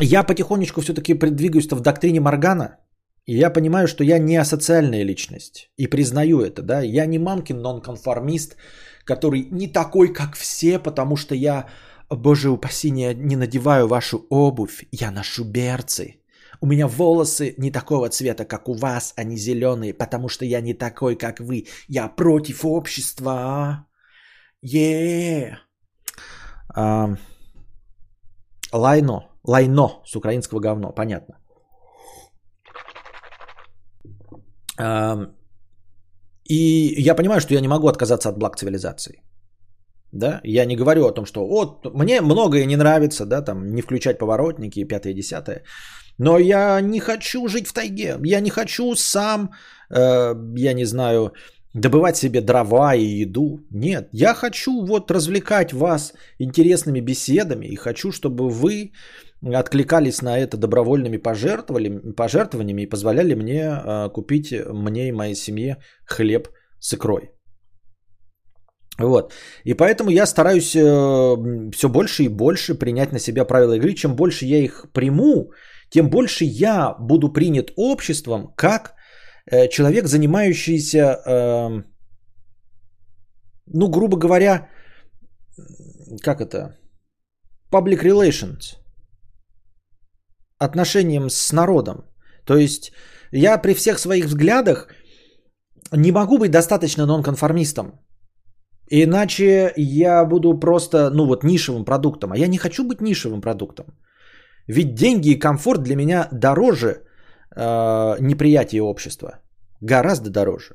[0.00, 2.78] я потихонечку все-таки двигаюсь в доктрине Моргана,
[3.28, 5.70] и я понимаю, что я не асоциальная личность.
[5.76, 6.80] И признаю это, да.
[6.80, 8.56] Я не мамкин нонконформист,
[9.04, 11.66] который не такой, как все, потому что я,
[12.08, 16.14] боже упаси, не, не надеваю вашу обувь, я ношу берцы.
[16.62, 20.72] У меня волосы не такого цвета, как у вас, они зеленые, потому что я не
[20.72, 21.66] такой, как вы.
[21.86, 23.86] Я против общества.
[24.62, 25.58] Е.
[26.74, 27.16] Yeah.
[28.72, 29.22] Лайно.
[29.44, 31.38] Лайно с украинского говно, понятно.
[34.78, 39.22] И я понимаю, что я не могу отказаться от благ цивилизации.
[40.12, 43.82] Да, я не говорю о том, что вот мне многое не нравится, да, там не
[43.82, 45.62] включать поворотники, пятое, десятое.
[46.18, 48.16] Но я не хочу жить в тайге.
[48.24, 49.50] Я не хочу сам,
[49.90, 51.32] э, я не знаю,
[51.74, 53.60] добывать себе дрова и еду.
[53.70, 58.92] Нет, я хочу вот развлекать вас интересными беседами и хочу, чтобы вы
[59.42, 66.48] откликались на это добровольными пожертвованиями и позволяли мне э, купить мне и моей семье хлеб
[66.80, 67.30] с икрой.
[68.98, 69.32] Вот.
[69.64, 73.94] И поэтому я стараюсь э, все больше и больше принять на себя правила игры.
[73.94, 75.52] Чем больше я их приму,
[75.90, 78.94] тем больше я буду принят обществом как
[79.46, 81.82] э, человек, занимающийся, э,
[83.66, 84.68] ну, грубо говоря,
[86.22, 86.76] как это,
[87.70, 88.78] public relations,
[90.58, 92.04] отношением с народом.
[92.44, 92.92] То есть
[93.32, 94.88] я при всех своих взглядах
[95.92, 97.92] не могу быть достаточно нонконформистом.
[98.90, 102.32] Иначе я буду просто, ну вот, нишевым продуктом.
[102.32, 103.86] А я не хочу быть нишевым продуктом.
[104.66, 109.30] Ведь деньги и комфорт для меня дороже э, неприятия общества.
[109.80, 110.74] Гораздо дороже.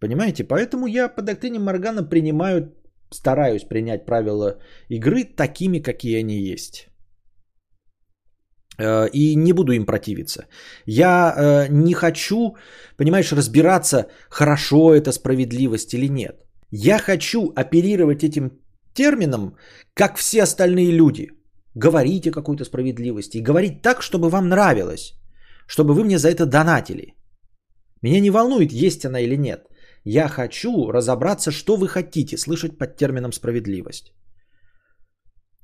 [0.00, 0.44] Понимаете?
[0.44, 2.74] Поэтому я по доктрине Моргана принимаю,
[3.10, 4.58] стараюсь принять правила
[4.88, 6.88] игры такими, какие они есть.
[8.78, 10.46] Э, и не буду им противиться.
[10.86, 12.56] Я э, не хочу,
[12.96, 16.36] понимаешь, разбираться, хорошо это справедливость или нет.
[16.70, 18.50] Я хочу оперировать этим
[18.94, 19.56] термином,
[19.94, 21.30] как все остальные люди–
[21.76, 25.14] говорить о какой-то справедливости и говорить так, чтобы вам нравилось,
[25.66, 27.14] чтобы вы мне за это донатили.
[28.02, 29.60] Меня не волнует, есть она или нет.
[30.04, 34.12] Я хочу разобраться, что вы хотите слышать под термином справедливость.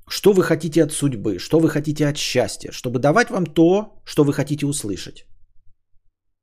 [0.07, 4.23] Что вы хотите от судьбы, что вы хотите от счастья, чтобы давать вам то, что
[4.23, 5.25] вы хотите услышать.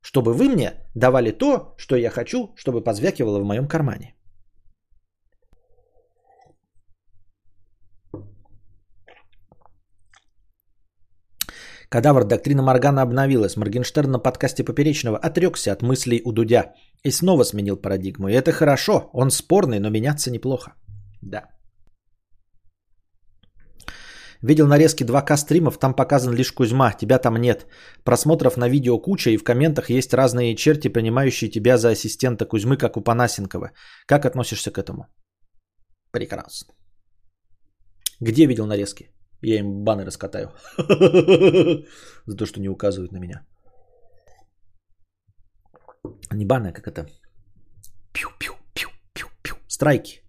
[0.03, 4.15] Чтобы вы мне давали то, что я хочу, чтобы позвякивало в моем кармане.
[11.91, 13.57] Кадавр, доктрина Моргана обновилась.
[13.57, 18.29] Моргенштерн на подкасте Поперечного отрекся от мыслей у Дудя и снова сменил парадигму.
[18.29, 20.73] И это хорошо, он спорный, но меняться неплохо.
[21.21, 21.49] Да.
[24.41, 27.67] Видел нарезки 2К стримов, там показан лишь Кузьма, тебя там нет.
[28.03, 32.77] Просмотров на видео куча, и в комментах есть разные черти, принимающие тебя за ассистента Кузьмы,
[32.77, 33.71] как у Панасенкова.
[34.07, 35.05] Как относишься к этому?
[36.11, 36.73] Прекрасно.
[38.19, 39.11] Где видел нарезки?
[39.43, 40.51] Я им баны раскатаю.
[42.25, 43.45] За то, что не указывают на меня.
[46.31, 47.05] Не баны, а как это?
[48.13, 49.55] Пью-пью-пью-пью-пью.
[49.67, 50.21] Страйки.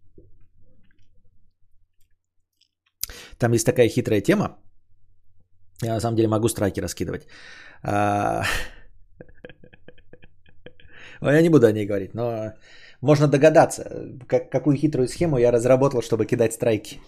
[3.43, 4.57] Там есть такая хитрая тема.
[5.83, 7.27] Я на самом деле могу страйки раскидывать.
[7.83, 8.45] А...
[11.23, 12.53] Я не буду о ней говорить, но
[13.01, 13.83] можно догадаться,
[14.29, 17.01] как, какую хитрую схему я разработал, чтобы кидать страйки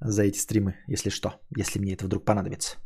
[0.00, 2.76] за эти стримы, если что, если мне это вдруг понадобится.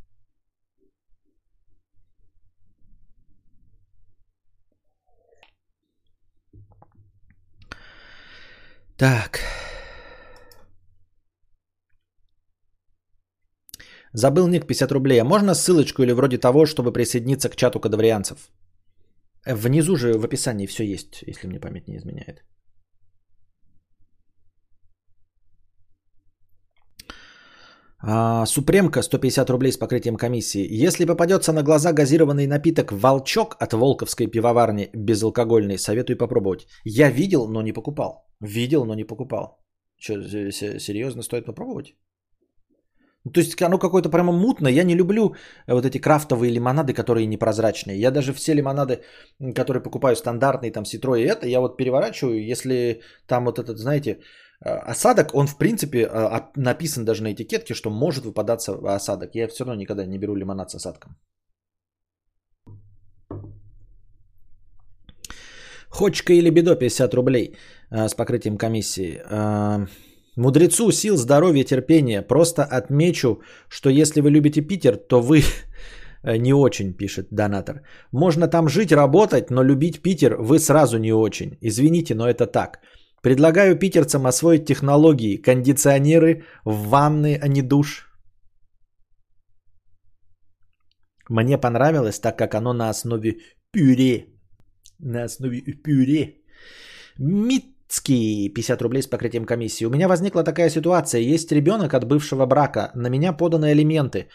[8.97, 9.41] Так.
[14.13, 15.21] Забыл ник 50 рублей.
[15.21, 18.51] А можно ссылочку или вроде того, чтобы присоединиться к чату кадаврианцев?
[19.47, 22.43] Э, внизу же в описании все есть, если мне память не изменяет.
[28.03, 30.67] А, Супремка 150 рублей с покрытием комиссии.
[30.87, 36.67] Если попадется на глаза газированный напиток «Волчок» от Волковской пивоварни безалкогольный, советую попробовать.
[36.85, 38.27] Я видел, но не покупал.
[38.41, 39.59] Видел, но не покупал.
[40.01, 41.95] Что, серьезно стоит попробовать?
[43.25, 44.73] То есть оно какое-то прямо мутное.
[44.73, 45.35] Я не люблю
[45.67, 48.01] вот эти крафтовые лимонады, которые непрозрачные.
[48.01, 49.03] Я даже все лимонады,
[49.55, 54.21] которые покупаю стандартные, там ситро и это, я вот переворачиваю, если там вот этот, знаете,
[54.65, 59.35] э, осадок, он в принципе э, написан даже на этикетке, что может выпадаться осадок.
[59.35, 61.17] Я все равно никогда не беру лимонад с осадком.
[65.91, 67.57] Хочка или бедо 50 рублей
[67.91, 69.21] э, с покрытием комиссии.
[70.41, 72.23] Мудрецу сил, здоровья, терпения.
[72.23, 75.43] Просто отмечу, что если вы любите Питер, то вы
[76.39, 77.83] не очень, пишет донатор.
[78.13, 81.59] Можно там жить, работать, но любить Питер вы сразу не очень.
[81.61, 82.79] Извините, но это так.
[83.23, 88.07] Предлагаю питерцам освоить технологии, кондиционеры, ванны, а не душ.
[91.29, 93.37] Мне понравилось, так как оно на основе
[93.73, 94.27] пюре.
[94.99, 96.37] На основе пюре.
[97.19, 99.87] Мит 50 рублей с покрытием комиссии.
[99.87, 101.21] У меня возникла такая ситуация.
[101.21, 102.93] Есть ребенок от бывшего брака.
[102.95, 104.29] На меня поданы элементы.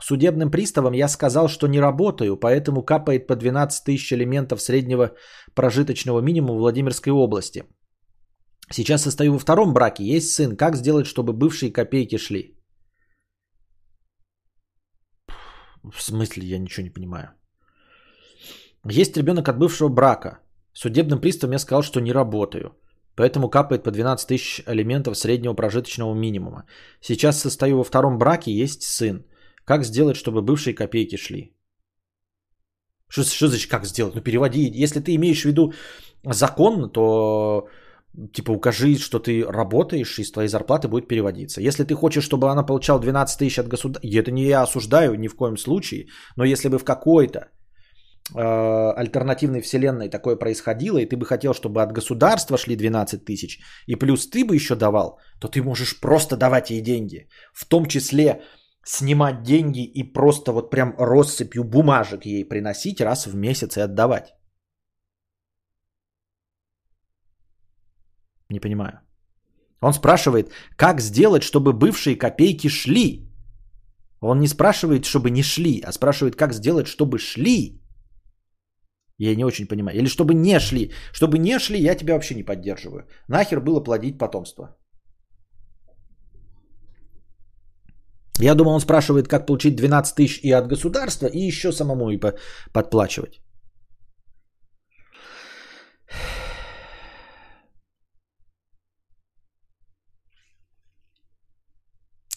[0.00, 5.14] Судебным приставом я сказал, что не работаю, поэтому капает по 12 тысяч элементов среднего
[5.54, 7.64] прожиточного минимума в Владимирской области.
[8.70, 10.56] Сейчас состою во втором браке, есть сын.
[10.56, 12.54] Как сделать, чтобы бывшие копейки шли?
[15.82, 17.28] В смысле, я ничего не понимаю.
[18.84, 20.38] Есть ребенок от бывшего брака.
[20.72, 22.76] Судебным приставом я сказал, что не работаю.
[23.18, 26.64] Поэтому капает по 12 тысяч элементов среднего прожиточного минимума.
[27.00, 29.24] Сейчас состою во втором браке, есть сын.
[29.64, 31.52] Как сделать, чтобы бывшие копейки шли?
[33.08, 34.14] Что, что значит как сделать?
[34.14, 34.70] Ну переводи.
[34.84, 35.72] Если ты имеешь в виду
[36.22, 37.68] закон, то
[38.32, 41.60] типа укажи, что ты работаешь, и с твоей зарплаты будет переводиться.
[41.60, 45.26] Если ты хочешь, чтобы она получала 12 тысяч от государства, это не я осуждаю ни
[45.26, 46.06] в коем случае,
[46.36, 47.48] но если бы в какой-то
[48.34, 53.96] альтернативной вселенной такое происходило, и ты бы хотел, чтобы от государства шли 12 тысяч, и
[53.96, 57.28] плюс ты бы еще давал, то ты можешь просто давать ей деньги.
[57.54, 58.42] В том числе
[58.84, 64.34] снимать деньги и просто вот прям россыпью бумажек ей приносить раз в месяц и отдавать.
[68.50, 69.00] Не понимаю.
[69.80, 73.28] Он спрашивает, как сделать, чтобы бывшие копейки шли.
[74.20, 77.80] Он не спрашивает, чтобы не шли, а спрашивает, как сделать, чтобы шли.
[79.18, 79.98] Я не очень понимаю.
[79.98, 80.92] Или чтобы не шли.
[81.12, 83.06] Чтобы не шли, я тебя вообще не поддерживаю.
[83.28, 84.76] Нахер было плодить потомство.
[88.40, 92.20] Я думал, он спрашивает, как получить 12 тысяч и от государства, и еще самому и
[92.72, 93.40] подплачивать.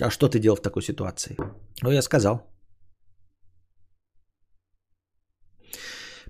[0.02, 1.38] А что ты делал в такой ситуации?
[1.84, 2.52] Ну, я сказал.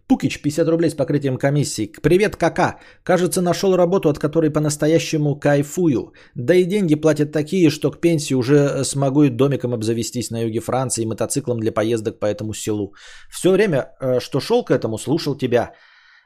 [0.08, 1.92] Пукич, 50 рублей с покрытием комиссии.
[2.02, 2.80] Привет, Кака.
[3.04, 6.14] Кажется, нашел работу, от которой по-настоящему кайфую.
[6.36, 10.60] Да и деньги платят такие, что к пенсии уже смогу и домиком обзавестись на юге
[10.60, 12.94] Франции, мотоциклом для поездок по этому селу.
[13.30, 15.74] Все время, э, что шел к этому, слушал тебя.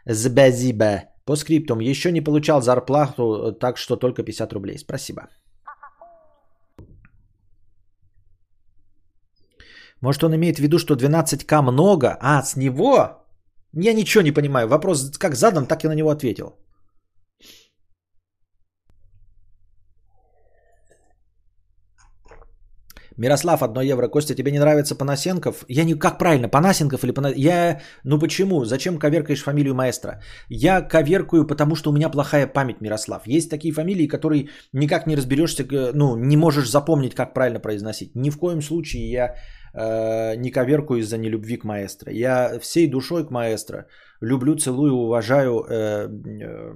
[0.05, 1.03] Збазиба.
[1.26, 1.80] По скриптум.
[1.80, 4.78] Еще не получал зарплату, так что только 50 рублей.
[4.78, 5.28] Спасибо.
[10.01, 12.17] Может, он имеет в виду, что 12к много?
[12.21, 13.24] А, с него?
[13.76, 14.67] Я ничего не понимаю.
[14.67, 16.55] Вопрос как задан, так и на него ответил.
[23.17, 24.09] Мирослав, 1 евро.
[24.09, 25.65] Костя, тебе не нравится Панасенков?
[25.69, 25.95] Я не...
[25.95, 27.45] Как правильно, Панасенков или Панасенков?
[27.45, 27.82] Я...
[28.03, 28.65] Ну почему?
[28.65, 30.21] Зачем коверкаешь фамилию маэстро?
[30.49, 33.28] Я коверкаю, потому что у меня плохая память, Мирослав.
[33.28, 38.15] Есть такие фамилии, которые никак не разберешься, ну, не можешь запомнить, как правильно произносить.
[38.15, 39.36] Ни в коем случае я
[39.76, 42.11] э, не коверкую из-за нелюбви к маэстро.
[42.11, 43.88] Я всей душой к маэстро
[44.21, 46.73] люблю, целую, уважаю, э, э,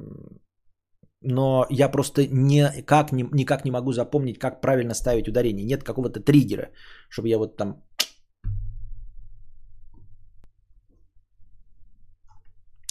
[1.22, 5.66] но я просто никак не, никак не могу запомнить, как правильно ставить ударение.
[5.66, 6.70] Нет какого-то триггера,
[7.10, 7.84] чтобы я вот там...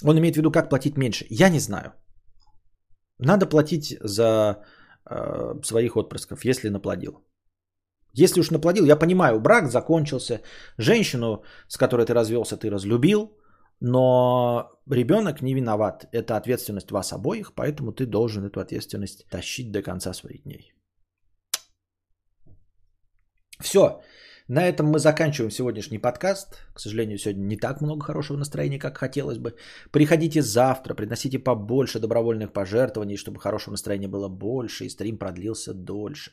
[0.05, 1.27] Он имеет в виду, как платить меньше.
[1.31, 1.93] Я не знаю.
[3.19, 4.65] Надо платить за
[5.11, 7.28] э, своих отпрысков, если наплодил.
[8.13, 10.41] Если уж наплодил, я понимаю, брак закончился,
[10.79, 13.37] женщину, с которой ты развелся, ты разлюбил,
[13.81, 16.07] но ребенок не виноват.
[16.13, 20.73] Это ответственность вас обоих, поэтому ты должен эту ответственность тащить до конца своих дней.
[23.61, 24.01] Все.
[24.49, 26.57] На этом мы заканчиваем сегодняшний подкаст.
[26.73, 29.55] К сожалению, сегодня не так много хорошего настроения, как хотелось бы.
[29.93, 36.33] Приходите завтра, приносите побольше добровольных пожертвований, чтобы хорошего настроения было больше и стрим продлился дольше.